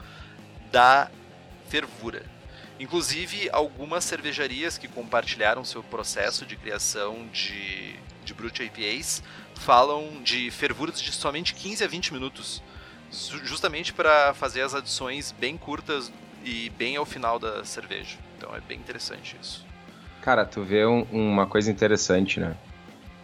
[0.72, 1.10] da
[1.68, 2.33] fervura.
[2.80, 9.24] Inclusive, algumas cervejarias que compartilharam seu processo de criação de, de Brut IPAs
[9.56, 12.62] falam de fervuras de somente 15 a 20 minutos,
[13.44, 16.12] justamente para fazer as adições bem curtas
[16.44, 18.18] e bem ao final da cerveja.
[18.38, 19.66] Então é bem interessante isso.
[20.22, 22.56] Cara, tu vê um, uma coisa interessante, né?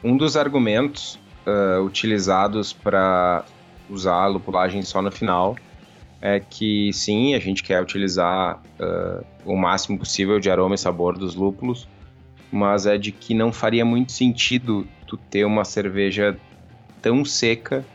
[0.03, 3.43] Um dos argumentos uh, utilizados para
[3.89, 5.57] usar a lupulagem só no final
[6.21, 11.17] é que sim, a gente quer utilizar uh, o máximo possível de aroma e sabor
[11.17, 11.87] dos lúpulos,
[12.51, 16.37] mas é de que não faria muito sentido tu ter uma cerveja
[17.01, 17.85] tão seca,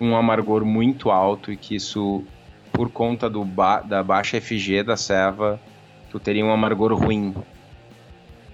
[0.00, 2.24] um amargor muito alto e que isso,
[2.72, 5.60] por conta do ba da baixa FG da ceva,
[6.10, 7.34] tu teria um amargor ruim.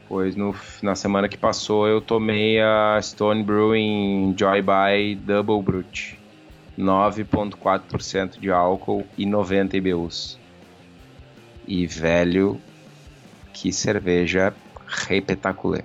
[0.07, 6.22] Pois no, na semana que passou eu tomei a Stone Brewing Joy by Double Brut
[6.79, 10.39] 9,4% de álcool e 90 IBUs.
[11.67, 12.61] E velho,
[13.53, 14.55] que cerveja
[14.87, 15.85] repetaculê.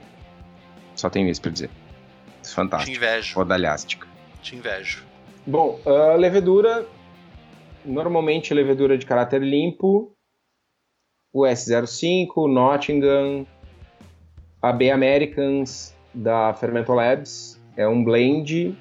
[0.95, 1.69] Só tenho isso pra dizer.
[2.43, 2.91] Fantástico.
[2.91, 3.35] Te invejo.
[3.35, 4.07] Rodalhástica.
[4.41, 5.03] Te invejo.
[5.45, 6.85] Bom, a levedura,
[7.85, 10.11] normalmente levedura de caráter limpo,
[11.31, 13.45] o S05, Nottingham,
[14.61, 18.75] a B Americans da Fermento Labs, é um blend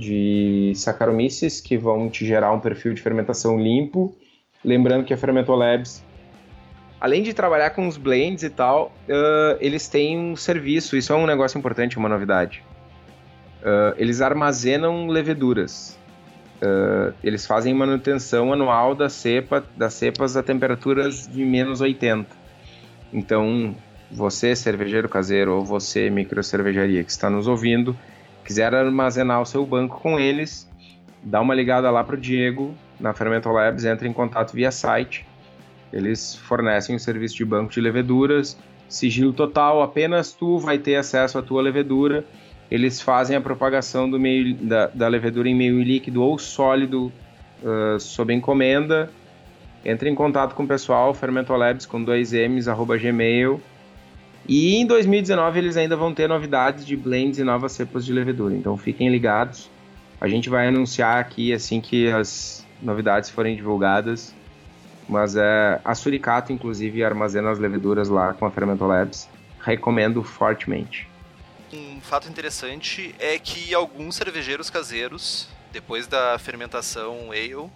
[0.00, 4.16] de Saccharomyces que vão te gerar um perfil de fermentação limpo.
[4.64, 6.02] Lembrando que a Fermento Labs,
[7.00, 11.16] além de trabalhar com os blends e tal, uh, eles têm um serviço, isso é
[11.16, 12.62] um negócio importante, uma novidade.
[13.60, 15.98] Uh, eles armazenam leveduras.
[16.62, 22.26] Uh, eles fazem manutenção anual da cepa, das cepas a temperaturas de menos 80.
[23.12, 23.74] Então,
[24.10, 27.96] você, cervejeiro caseiro, ou você, micro cervejaria que está nos ouvindo,
[28.44, 30.68] quiser armazenar o seu banco com eles,
[31.22, 35.26] dá uma ligada lá para o Diego, na Fermento Labs, entre em contato via site.
[35.92, 40.96] Eles fornecem o um serviço de banco de leveduras, sigilo total, apenas tu vai ter
[40.96, 42.24] acesso à tua levedura.
[42.70, 47.12] Eles fazem a propagação do meio, da, da levedura em meio líquido ou sólido
[47.62, 49.10] uh, sob encomenda.
[49.84, 53.60] Entre em contato com o pessoal, fermentolabs com 2ms, arroba gmail.
[54.50, 58.52] E em 2019 eles ainda vão ter novidades de blends e novas cepas de levedura.
[58.52, 59.70] Então fiquem ligados.
[60.20, 64.34] A gente vai anunciar aqui assim que as novidades forem divulgadas.
[65.08, 69.28] Mas é, a Suricato, inclusive, armazena as leveduras lá com a Fermento Labs.
[69.60, 71.08] Recomendo fortemente.
[71.72, 77.70] Um fato interessante é que alguns cervejeiros caseiros, depois da fermentação ale,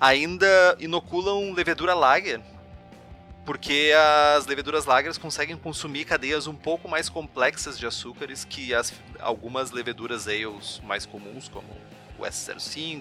[0.00, 2.40] ainda inoculam levedura lager,
[3.48, 3.94] porque
[4.36, 9.70] as leveduras lagers conseguem consumir cadeias um pouco mais complexas de açúcares que as, algumas
[9.70, 11.66] leveduras ales mais comuns, como
[12.18, 13.00] o S05,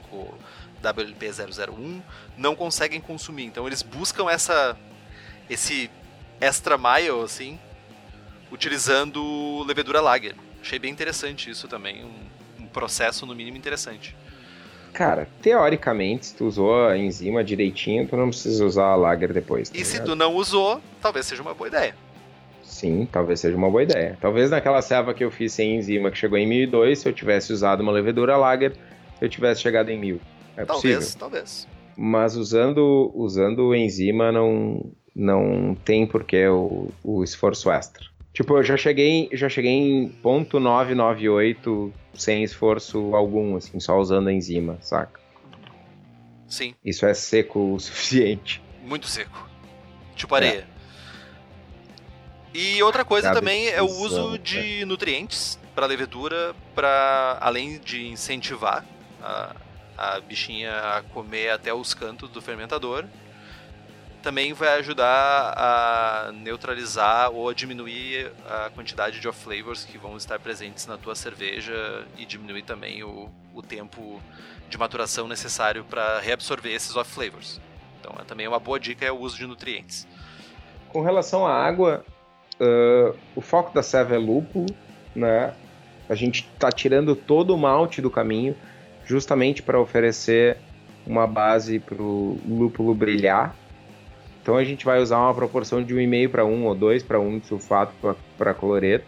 [0.82, 2.02] WLP001
[2.38, 3.44] não conseguem consumir.
[3.44, 4.78] Então eles buscam essa
[5.50, 5.92] esse
[6.40, 7.60] extra mile assim,
[8.50, 10.38] utilizando levedura lager.
[10.62, 14.16] Achei bem interessante isso também, um, um processo no mínimo interessante.
[14.98, 19.70] Cara, teoricamente, se tu usou a enzima direitinho, tu não precisa usar a lager depois.
[19.70, 19.92] Tá e ligado?
[19.92, 21.94] se tu não usou, talvez seja uma boa ideia.
[22.64, 24.18] Sim, talvez seja uma boa ideia.
[24.20, 27.54] Talvez naquela serva que eu fiz sem enzima, que chegou em 1002, se eu tivesse
[27.54, 28.74] usado uma levedura lager,
[29.22, 30.20] eu tivesse chegado em 1000.
[30.58, 31.20] É talvez, possível.
[31.20, 31.68] talvez.
[31.96, 34.84] Mas usando, usando enzima não,
[35.16, 38.04] não tem porquê o, o esforço extra.
[38.38, 44.28] Tipo, eu já cheguei, já cheguei em ponto .998 sem esforço algum, assim, só usando
[44.28, 45.20] a enzima, saca?
[46.48, 46.76] Sim.
[46.86, 48.62] Isso é seco o suficiente.
[48.84, 49.50] Muito seco.
[50.16, 50.68] Tipo areia.
[52.54, 52.58] É.
[52.60, 54.86] E outra coisa Cada também é o uso de é.
[54.86, 58.86] nutrientes para levedura, para além de incentivar
[59.20, 59.56] a,
[59.98, 63.04] a bichinha a comer até os cantos do fermentador.
[64.22, 70.40] Também vai ajudar a neutralizar ou a diminuir a quantidade de off-flavors que vão estar
[70.40, 74.22] presentes na tua cerveja e diminuir também o, o tempo
[74.70, 77.62] de maturação necessário para reabsorver esses off-flavors.
[78.00, 80.08] Então, é também uma boa dica é o uso de nutrientes.
[80.90, 82.06] Com relação à água,
[82.60, 84.66] uh, o foco da serva é lúpulo,
[85.16, 85.54] né?
[86.10, 88.56] A gente está tirando todo o malte do caminho
[89.06, 90.58] justamente para oferecer
[91.06, 93.56] uma base para o lúpulo brilhar.
[94.48, 97.40] Então a gente vai usar uma proporção de 1,5 para 1 ou 2 para 1
[97.40, 97.92] de sulfato
[98.38, 99.06] para cloreto.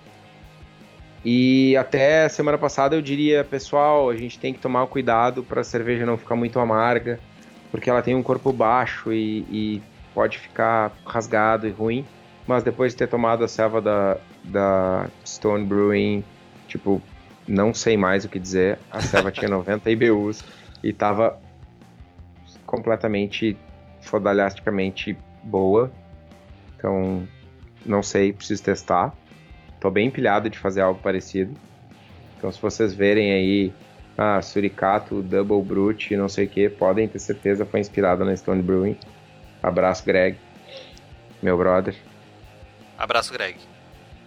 [1.24, 5.64] E até semana passada eu diria, pessoal, a gente tem que tomar cuidado para a
[5.64, 7.22] cerveja não ficar muito amarga,
[7.72, 9.82] porque ela tem um corpo baixo e, e
[10.14, 12.06] pode ficar rasgado e ruim.
[12.46, 16.22] Mas depois de ter tomado a selva da, da Stone Brewing,
[16.68, 17.02] tipo,
[17.48, 18.78] não sei mais o que dizer.
[18.92, 20.44] A Seva tinha 90 IBUs
[20.84, 21.40] e tava
[22.66, 23.56] completamente
[24.02, 25.92] fodalhasticamente boa.
[26.78, 27.28] Então,
[27.86, 29.14] não sei, preciso testar.
[29.80, 31.54] Tô bem empilhado de fazer algo parecido.
[32.38, 33.74] Então, se vocês verem aí,
[34.18, 38.62] ah, Suricato, Double Brute, não sei o que, podem ter certeza foi inspirado na Stone
[38.62, 38.98] Brewing.
[39.62, 40.38] Abraço, Greg,
[41.42, 41.96] meu brother.
[42.98, 43.58] Abraço, Greg.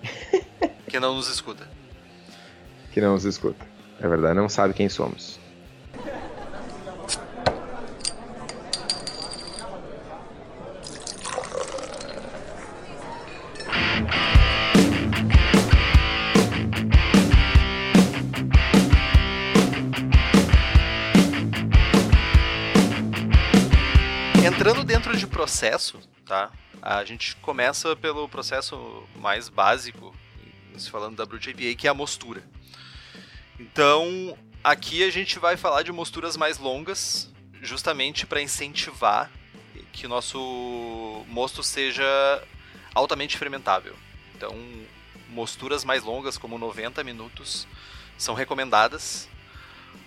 [0.88, 1.66] que não nos escuta
[2.92, 3.66] que não nos escuta.
[4.00, 5.40] É verdade, não sabe quem somos.
[25.62, 26.50] Processo, tá?
[26.80, 30.12] A gente começa pelo processo mais básico,
[30.90, 32.42] falando da IPA, que é a mostura.
[33.60, 39.30] Então, aqui a gente vai falar de mosturas mais longas, justamente para incentivar
[39.92, 42.02] que o nosso mosto seja
[42.92, 43.94] altamente fermentável.
[44.34, 44.56] Então,
[45.28, 47.68] mosturas mais longas, como 90 minutos,
[48.18, 49.28] são recomendadas.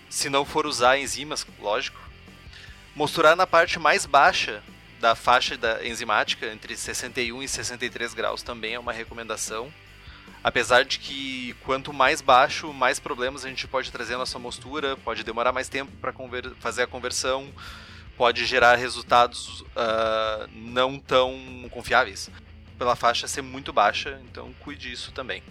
[0.10, 2.00] Se não for usar enzimas, lógico.
[2.94, 4.62] Mosturar na parte mais baixa
[5.06, 9.72] da faixa da enzimática, entre 61 e 63 graus, também é uma recomendação.
[10.44, 14.98] Apesar de que quanto mais baixo, mais problemas a gente pode trazer na nossa mostura,
[14.98, 16.12] pode demorar mais tempo para
[16.60, 17.48] fazer a conversão,
[18.18, 21.38] pode gerar resultados uh, não tão
[21.70, 22.32] confiáveis.
[22.76, 25.44] Pela faixa ser muito baixa, então cuide disso também.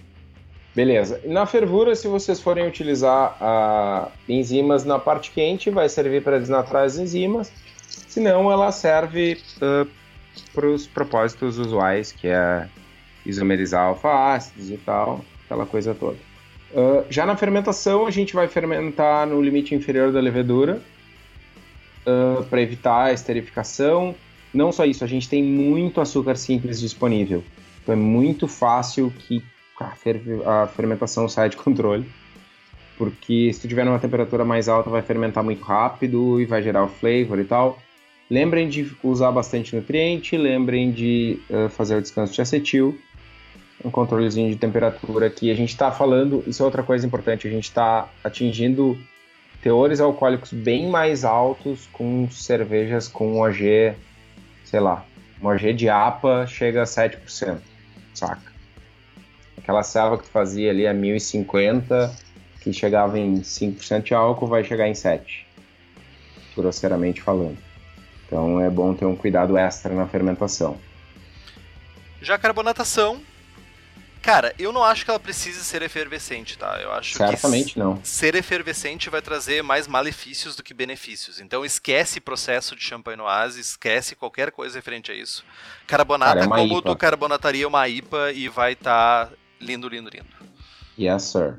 [0.75, 1.21] Beleza.
[1.25, 6.83] Na fervura, se vocês forem utilizar uh, enzimas na parte quente, vai servir para desnaturar
[6.83, 7.53] as enzimas.
[8.09, 9.89] Se não, ela serve uh,
[10.53, 12.69] para os propósitos usuais, que é
[13.25, 16.17] isomerizar alfa-ácidos e tal, aquela coisa toda.
[16.73, 20.83] Uh, já na fermentação, a gente vai fermentar no limite inferior da levedura
[22.07, 24.15] uh, para evitar a esterificação.
[24.53, 27.45] Não só isso, a gente tem muito açúcar simples disponível.
[27.83, 29.43] Então é muito fácil que
[29.79, 32.07] a, a fermentação saia de controle.
[32.97, 36.85] Porque se tu tiver numa temperatura mais alta, vai fermentar muito rápido e vai gerar
[36.85, 37.79] o flavor e tal.
[38.31, 42.99] Lembrem de usar bastante nutriente, lembrem de uh, fazer o descanso de acetil,
[43.85, 47.51] um controlezinho de temperatura que a gente está falando, isso é outra coisa importante, a
[47.51, 48.99] gente está atingindo
[49.63, 53.95] teores alcoólicos bem mais altos com cervejas com OG,
[54.65, 55.05] sei lá,
[55.43, 57.59] um OG de APA chega a 7%,
[58.15, 58.53] saca?
[59.59, 62.15] Aquela selva que tu fazia ali a 1050,
[62.65, 65.47] que chegava em 5% de álcool, vai chegar em 7,
[66.57, 67.59] grosseiramente falando.
[68.27, 70.79] Então é bom ter um cuidado extra na fermentação.
[72.23, 73.21] Já a carbonatação,
[74.23, 76.81] cara, eu não acho que ela precise ser efervescente, tá?
[76.81, 78.01] Eu acho Certamente que não.
[78.03, 81.39] ser efervescente vai trazer mais malefícios do que benefícios.
[81.39, 85.45] Então esquece processo de champenoise, esquece qualquer coisa referente a isso.
[85.87, 86.91] Carbonata Cara, é como IPA.
[86.91, 90.27] tu carbonataria uma IPA e vai estar tá lindo, lindo, lindo.
[90.99, 91.59] Yes, sir.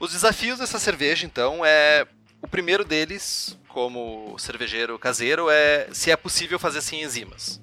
[0.00, 2.06] Os desafios dessa cerveja, então, é
[2.40, 7.60] o primeiro deles, como cervejeiro caseiro, é se é possível fazer sem enzimas.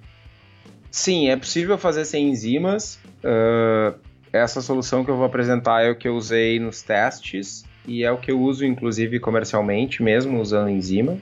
[0.92, 3.00] Sim, é possível fazer sem enzimas.
[3.24, 4.00] Uh,
[4.32, 8.12] essa solução que eu vou apresentar é o que eu usei nos testes e é
[8.12, 11.18] o que eu uso, inclusive, comercialmente, mesmo usando enzima,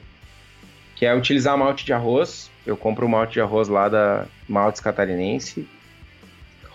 [0.97, 2.51] que é utilizar malte de arroz.
[2.66, 5.66] Eu compro o malte de arroz lá da Maltes Catarinense.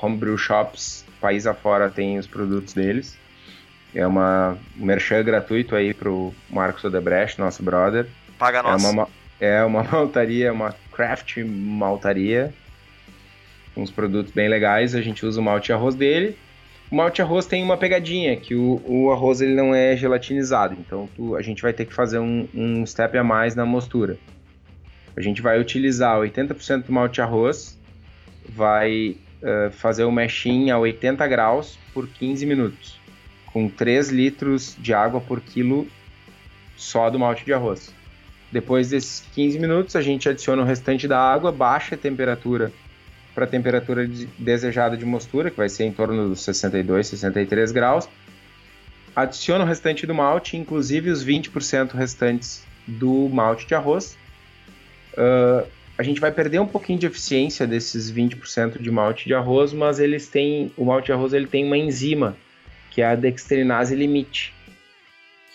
[0.01, 3.20] Homebrew Shops, país afora, tem os produtos deles.
[3.95, 8.07] É uma um merchan gratuito aí pro Marcos Odebrecht, nosso brother.
[8.39, 8.85] Paga nós.
[8.85, 9.09] É uma,
[9.41, 12.53] é uma maltaria, uma craft maltaria.
[13.77, 16.37] Uns produtos bem legais, a gente usa o malte arroz dele.
[16.91, 21.09] O malte arroz tem uma pegadinha, que o, o arroz ele não é gelatinizado, então
[21.15, 24.19] tu, a gente vai ter que fazer um, um step a mais na mostura.
[25.17, 27.79] A gente vai utilizar 80% do malte arroz,
[28.49, 33.00] vai uh, fazer o meshing a 80 graus por 15 minutos
[33.53, 35.87] com 3 litros de água por quilo
[36.77, 37.93] só do malte de arroz.
[38.51, 42.73] Depois desses 15 minutos, a gente adiciona o restante da água, baixa a temperatura
[43.35, 47.71] para a temperatura de, desejada de mostura, que vai ser em torno dos 62, 63
[47.71, 48.09] graus.
[49.15, 54.17] Adiciona o restante do malte, inclusive os 20% restantes do malte de arroz.
[55.13, 59.73] Uh, a gente vai perder um pouquinho de eficiência desses 20% de malte de arroz,
[59.73, 62.37] mas eles têm, o malte de arroz ele tem uma enzima
[63.01, 64.53] que é a dextrinase limite,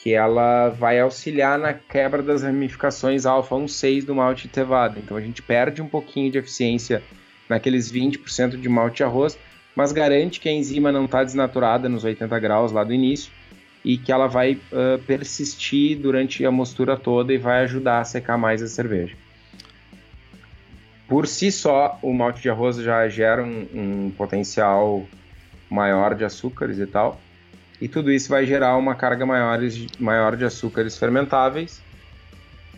[0.02, 4.98] que ela vai auxiliar na quebra das ramificações alfa 1,6 do malte de cevada.
[4.98, 7.04] Então a gente perde um pouquinho de eficiência
[7.48, 9.38] naqueles 20% de malte de arroz,
[9.76, 13.32] mas garante que a enzima não está desnaturada nos 80 graus lá do início
[13.84, 18.39] e que ela vai uh, persistir durante a mostura toda e vai ajudar a secar
[18.39, 19.16] mais a cerveja.
[21.08, 25.06] Por si só, o malte de arroz já gera um, um potencial
[25.70, 27.22] maior de açúcares e tal,
[27.80, 29.60] e tudo isso vai gerar uma carga maior,
[30.00, 31.82] maior de açúcares fermentáveis.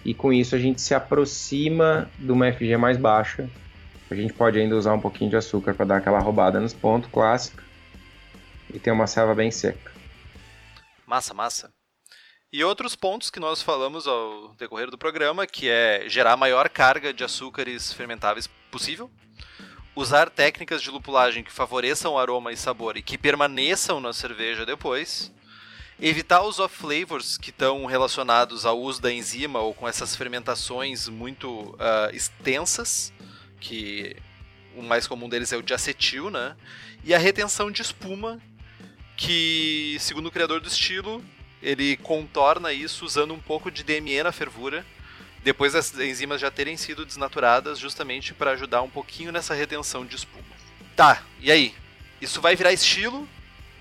[0.03, 3.49] E com isso a gente se aproxima de uma FG mais baixa.
[4.09, 7.09] A gente pode ainda usar um pouquinho de açúcar para dar aquela roubada nos pontos
[7.11, 7.63] clássica.
[8.73, 9.91] E ter uma selva bem seca.
[11.05, 11.73] Massa, massa.
[12.51, 16.69] E outros pontos que nós falamos ao decorrer do programa, que é gerar a maior
[16.69, 19.11] carga de açúcares fermentáveis possível,
[19.97, 25.33] usar técnicas de lupulagem que favoreçam aroma e sabor e que permaneçam na cerveja depois,
[25.99, 31.49] evitar os off-flavors que estão relacionados ao uso da enzima ou com essas fermentações muito
[31.49, 33.11] uh, extensas,
[33.59, 34.15] que
[34.75, 36.55] o mais comum deles é o diacetil, né?
[37.03, 38.39] E a retenção de espuma,
[39.15, 41.25] que, segundo o criador do estilo,
[41.59, 44.85] ele contorna isso usando um pouco de DME na fervura
[45.47, 50.17] depois das enzimas já terem sido desnaturadas, justamente para ajudar um pouquinho nessa retenção de
[50.17, 50.43] espuma.
[50.93, 51.73] Tá, e aí?
[52.19, 53.25] Isso vai virar estilo?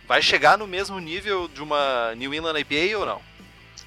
[0.06, 3.20] Vai chegar no mesmo nível de uma New England IPA ou não?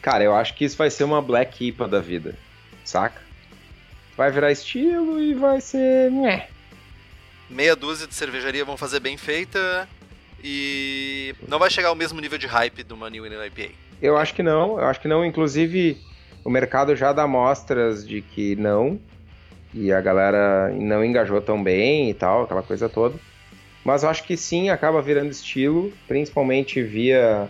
[0.01, 2.37] Cara, eu acho que isso vai ser uma Black IPA da vida,
[2.83, 3.21] saca?
[4.17, 6.11] Vai virar estilo e vai ser.
[7.49, 9.87] Meia dúzia de cervejaria vão fazer bem feita
[10.43, 13.73] e não vai chegar ao mesmo nível de hype de uma New England IPA.
[14.01, 15.23] Eu acho que não, eu acho que não.
[15.23, 15.97] Inclusive,
[16.49, 18.99] o mercado já dá mostras de que não,
[19.71, 23.19] e a galera não engajou tão bem e tal, aquela coisa toda.
[23.85, 27.47] Mas eu acho que sim, acaba virando estilo, principalmente via.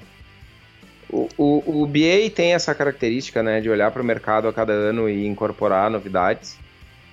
[1.10, 4.74] O, o, o BA tem essa característica né, de olhar para o mercado a cada
[4.74, 6.58] ano e incorporar novidades.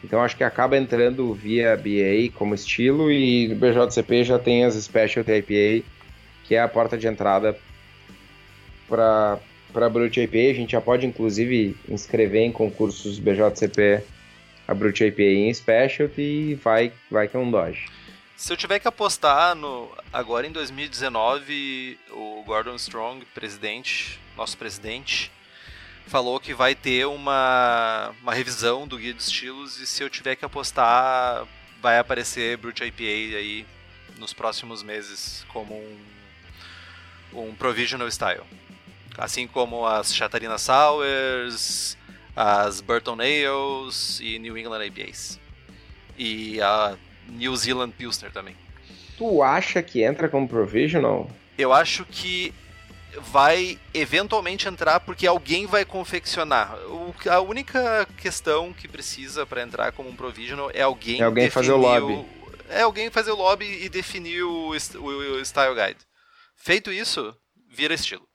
[0.03, 4.75] Então acho que acaba entrando via BA como estilo e o BJCP já tem as
[4.75, 5.87] Specialty IPA,
[6.43, 7.57] que é a porta de entrada
[8.89, 9.39] para
[9.77, 10.39] para Brute IPA.
[10.39, 14.03] A gente já pode inclusive inscrever em concursos BJCP
[14.67, 17.87] a Brute IPA em Specialty e vai vai que é um Dodge.
[18.39, 25.31] Se eu tiver que apostar no agora em 2019, o Gordon Strong, presidente, nosso presidente,
[26.07, 30.37] falou que vai ter uma, uma revisão do guia de estilos e se eu tiver
[30.37, 31.47] que apostar,
[31.83, 33.03] vai aparecer Brute IPA
[33.37, 33.67] aí
[34.17, 38.45] nos próximos meses como um, um provisional style.
[39.17, 41.97] Assim como as Chatarina Sours,
[42.35, 45.41] as Burton Ales e New England IPAs.
[46.19, 46.97] E a
[47.29, 48.57] New Zealand Pilsner também.
[49.17, 51.31] Tu acha que entra como provisional?
[51.57, 52.53] Eu acho que
[53.19, 56.77] vai eventualmente entrar porque alguém vai confeccionar.
[56.87, 61.51] O, a única questão que precisa para entrar como um provisional é alguém, é alguém
[61.51, 62.25] fazer o lobby.
[62.69, 66.01] É alguém fazer o lobby e definir o, o, o style guide.
[66.57, 67.35] Feito isso,
[67.71, 68.26] vira estilo.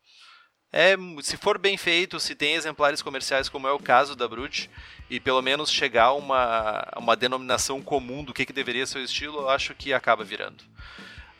[0.74, 4.70] É, se for bem feito, se tem exemplares comerciais, como é o caso da Brute,
[5.10, 9.04] e pelo menos chegar a uma, uma denominação comum do que, que deveria ser o
[9.04, 10.64] estilo, eu acho que acaba virando.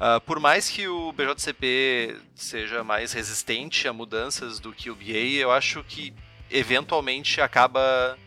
[0.02, 5.40] Uh, por mais que o BJCP seja mais resistente a mudanças do que o BA,
[5.40, 6.14] eu acho que
[6.50, 8.18] eventualmente acaba,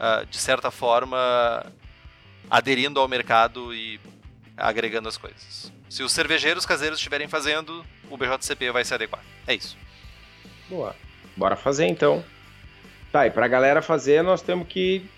[0.00, 1.18] uh, de certa forma,
[2.48, 4.00] aderindo ao mercado e
[4.56, 5.70] agregando as coisas.
[5.90, 9.22] Se os cervejeiros caseiros estiverem fazendo, o BJCP vai se adequar.
[9.46, 9.76] É isso.
[10.68, 10.94] Boa.
[11.36, 12.24] Bora fazer então.
[13.12, 15.08] Tá, e pra galera fazer, nós temos que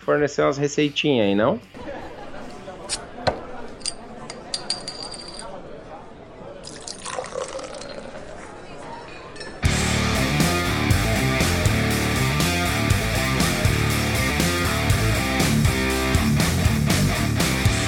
[0.00, 1.60] fornecer umas receitinhas aí, não?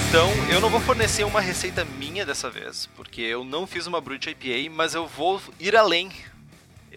[0.09, 4.01] Então, eu não vou fornecer uma receita minha dessa vez, porque eu não fiz uma
[4.01, 6.11] Brute IPA, mas eu vou ir além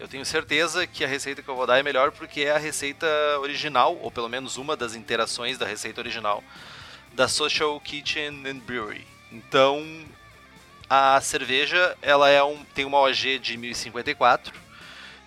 [0.00, 2.58] eu tenho certeza que a receita que eu vou dar é melhor porque é a
[2.58, 3.06] receita
[3.38, 6.42] original, ou pelo menos uma das interações da receita original,
[7.12, 9.06] da Social Kitchen and Brewery.
[9.30, 9.84] Então,
[10.88, 14.58] a cerveja ela é um, tem uma OG de 1054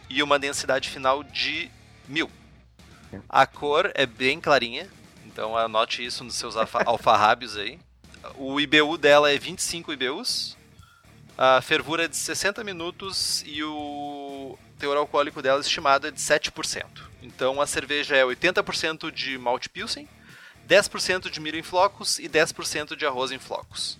[0.09, 1.69] e uma densidade final de
[2.07, 2.31] 1000.
[3.29, 4.89] A cor é bem clarinha,
[5.23, 7.79] então anote isso nos seus alfarrábios aí.
[8.37, 10.57] O IBU dela é 25 IBUs,
[11.37, 14.22] a fervura é de 60 minutos e o
[14.83, 16.83] teor alcoólico dela estimado é de 7%.
[17.21, 20.09] Então a cerveja é 80% de malte pilsen,
[20.67, 23.97] 10% de milho em flocos e 10% de arroz em flocos.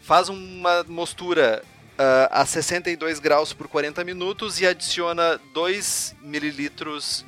[0.00, 1.62] Faz uma mostura
[1.98, 6.70] uh, a 62 graus por 40 minutos e adiciona 2 ml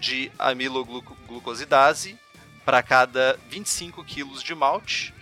[0.01, 2.19] de amiloglucosidase
[2.65, 5.13] para cada 25 kg de malte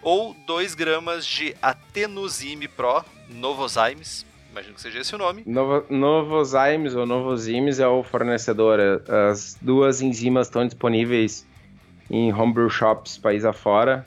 [0.00, 5.42] ou 2 gramas de atenosime pro Novozymes, imagino que seja esse o nome.
[5.46, 8.78] Novo, Novozymes ou Novozymes é o fornecedor.
[9.30, 11.46] As duas enzimas estão disponíveis
[12.10, 14.06] em homebrew shops país afora.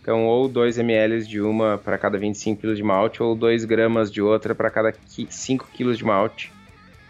[0.00, 4.10] Então, ou 2 ml de uma para cada 25 kg de malte, ou 2 gramas
[4.10, 4.94] de outra para cada
[5.28, 6.52] 5 kg de malte.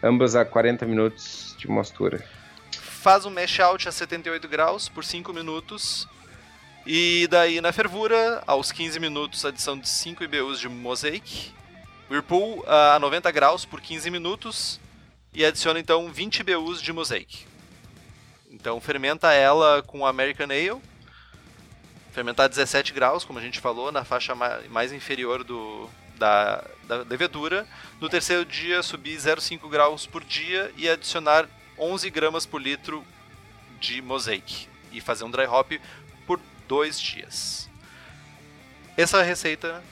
[0.03, 2.25] Ambas a 40 minutos de mostura.
[2.73, 6.09] Faz um mash out a 78 graus por 5 minutos.
[6.87, 11.53] E daí na fervura, aos 15 minutos, adição de 5 IBUs de Mosaic
[12.11, 14.81] Whirlpool a 90 graus por 15 minutos
[15.33, 17.47] e adiciona então 20 BUs de Mosaic.
[18.51, 20.81] Então fermenta ela com American Ale,
[22.13, 26.97] fermentar a 17 graus, como a gente falou, na faixa mais inferior do, da, da
[27.03, 27.69] levedura.
[28.01, 31.47] No terceiro dia, subir 0,5 graus por dia e adicionar
[31.79, 33.05] 11 gramas por litro
[33.79, 34.67] de Mosaic.
[34.91, 35.73] E fazer um dry hop
[36.27, 37.69] por dois dias.
[38.97, 39.85] Essa é a receita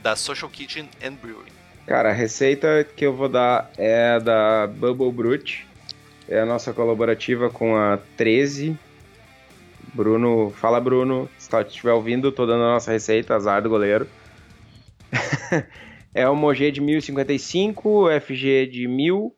[0.00, 1.63] da Social Kitchen and Brewing.
[1.86, 5.66] Cara, a receita que eu vou dar é da Bubble Brute.
[6.26, 8.78] É a nossa colaborativa com a 13.
[9.92, 14.08] Bruno, fala Bruno, se tu estiver ouvindo, tô dando a nossa receita, azar do goleiro.
[16.14, 19.32] é uma OG de 1055, FG de 1000,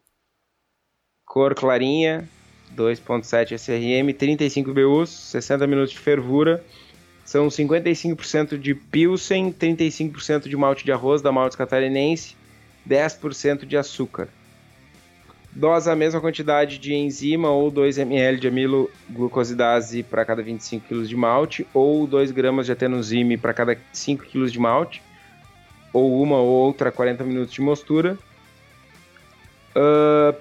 [1.27, 2.29] cor clarinha,
[2.77, 6.65] 2.7 SRM, 35 BUs, 60 minutos de fervura.
[7.25, 12.36] São 55% de Pilsen, 35% de malte de arroz da malte catarinense,
[12.89, 14.29] 10% de açúcar.
[15.53, 21.03] Dosa a mesma quantidade de enzima ou 2 ml de amiloglucosidase para cada 25 kg
[21.07, 25.03] de malte, ou 2 gramas de atenosime para cada 5 kg de malte,
[25.95, 28.19] ou uma ou outra 40 minutos de mostura.
[29.75, 30.37] Uh,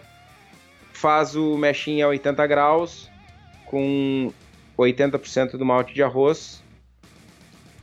[0.92, 3.10] faz o mexinho a 80 graus
[3.66, 4.34] com
[4.78, 6.62] 80% do malte de arroz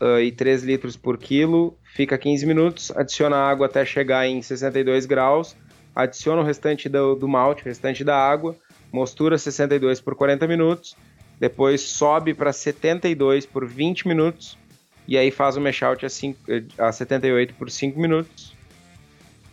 [0.00, 5.05] uh, e 3 litros por quilo, fica 15 minutos, adiciona água até chegar em 62
[5.05, 5.55] graus,
[5.95, 8.57] adiciona o restante do, do malte, o restante da água,
[8.90, 10.97] mostura 62 por 40 minutos,
[11.38, 14.57] depois sobe para 72 por 20 minutos
[15.07, 18.55] e aí faz o mashout a, a 78 por 5 minutos,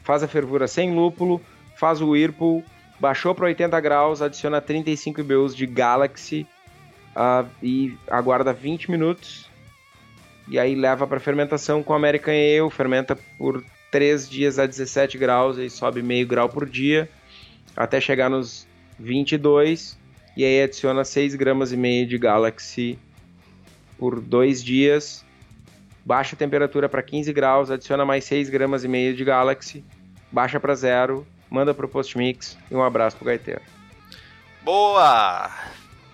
[0.04, 1.42] faz a fervura sem lúpulo,
[1.76, 2.64] faz o whirlpool,
[3.00, 6.48] baixou para 80 graus, adiciona 35 IBUs de Galaxy
[7.16, 9.49] uh, e aguarda 20 minutos
[10.50, 15.58] e aí leva para fermentação com American Ale, fermenta por 3 dias a 17 graus
[15.58, 17.10] e sobe meio grau por dia
[17.76, 18.68] até chegar nos
[19.00, 19.98] 22
[20.36, 22.98] e aí adiciona 6 gramas e meio de Galaxy
[23.98, 25.26] por 2 dias
[26.10, 29.86] baixa a temperatura para 15 graus, adiciona mais 6 gramas e meio de Galaxy,
[30.32, 33.62] baixa para zero, manda pro Post Mix e um abraço pro gaiteiro.
[34.64, 35.52] Boa!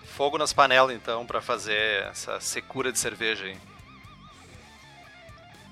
[0.04, 3.56] Fogo nas panelas então para fazer essa secura de cerveja aí.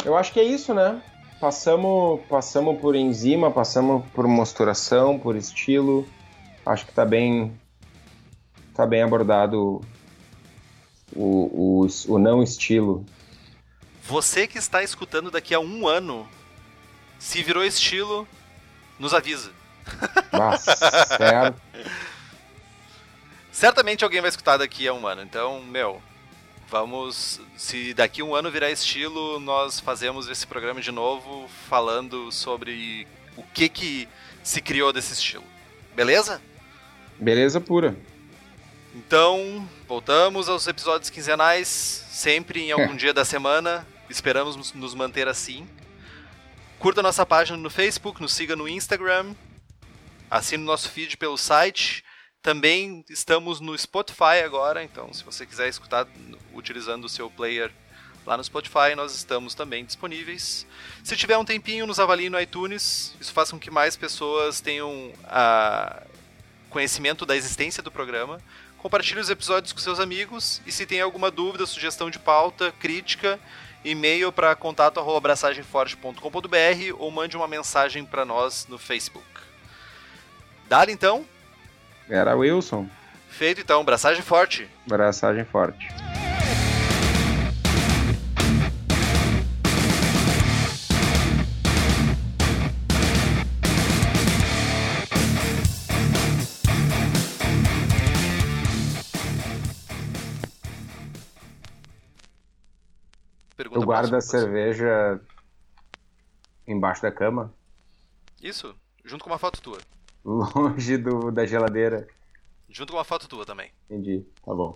[0.02, 1.02] Eu acho que é isso, né?
[1.40, 6.06] Passamos, passamos por enzima, passamos por mosturação, por estilo.
[6.64, 7.52] Acho que tá bem
[8.74, 9.80] tá bem abordado
[11.14, 13.04] o, o, o não estilo.
[14.02, 16.28] Você que está escutando daqui a um ano,
[17.18, 18.28] se virou estilo,
[18.98, 19.50] nos avisa.
[20.32, 20.74] Nossa,
[21.16, 21.60] certo.
[23.50, 25.22] Certamente alguém vai escutar daqui a um ano.
[25.22, 26.02] Então, meu,
[26.74, 27.40] vamos.
[27.56, 33.06] Se daqui a um ano virar estilo, nós fazemos esse programa de novo falando sobre
[33.36, 34.08] o que que
[34.42, 35.44] se criou desse estilo.
[35.94, 36.42] Beleza?
[37.16, 37.96] Beleza pura.
[38.92, 43.86] Então, voltamos aos episódios quinzenais, sempre em algum dia da semana.
[44.10, 45.68] Esperamos nos manter assim.
[46.80, 49.32] Curta nossa página no Facebook, nos siga no Instagram,
[50.28, 52.04] assine o nosso feed pelo site.
[52.44, 56.06] Também estamos no Spotify agora, então se você quiser escutar
[56.52, 57.72] utilizando o seu player
[58.26, 60.66] lá no Spotify, nós estamos também disponíveis.
[61.02, 63.14] Se tiver um tempinho, nos avalie no iTunes.
[63.18, 66.02] Isso faz com que mais pessoas tenham a
[66.68, 68.42] conhecimento da existência do programa.
[68.76, 73.40] Compartilhe os episódios com seus amigos e se tem alguma dúvida, sugestão de pauta, crítica,
[73.82, 79.24] e-mail para contato@abraçagemforte.com.br ou mande uma mensagem para nós no Facebook.
[80.68, 81.26] Dado então?
[82.08, 82.88] Era Wilson.
[83.28, 84.68] Feito então, abraçagem forte.
[84.86, 85.88] Abraçagem forte.
[103.56, 105.20] Pergunta Tu guarda a cerveja
[106.66, 107.52] embaixo da cama,
[108.42, 108.74] Isso,
[109.04, 109.78] junto com uma foto tua.
[110.24, 112.06] Longe do, da geladeira.
[112.68, 113.70] Junto com uma foto tua também.
[113.90, 114.74] Entendi, tá bom.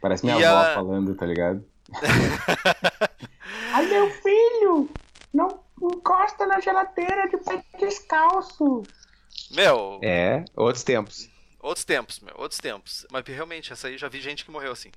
[0.00, 1.64] Parece minha E avó a- falando, tá ligado?
[3.72, 4.88] Ai, meu filho,
[5.32, 8.82] não encosta na geladeira de pé descalço.
[9.50, 11.28] Meu, É, outros tempos.
[11.60, 13.06] outros tempos, meu, outros tempos.
[13.10, 14.90] Mas realmente, essa aí já vi gente que morreu assim.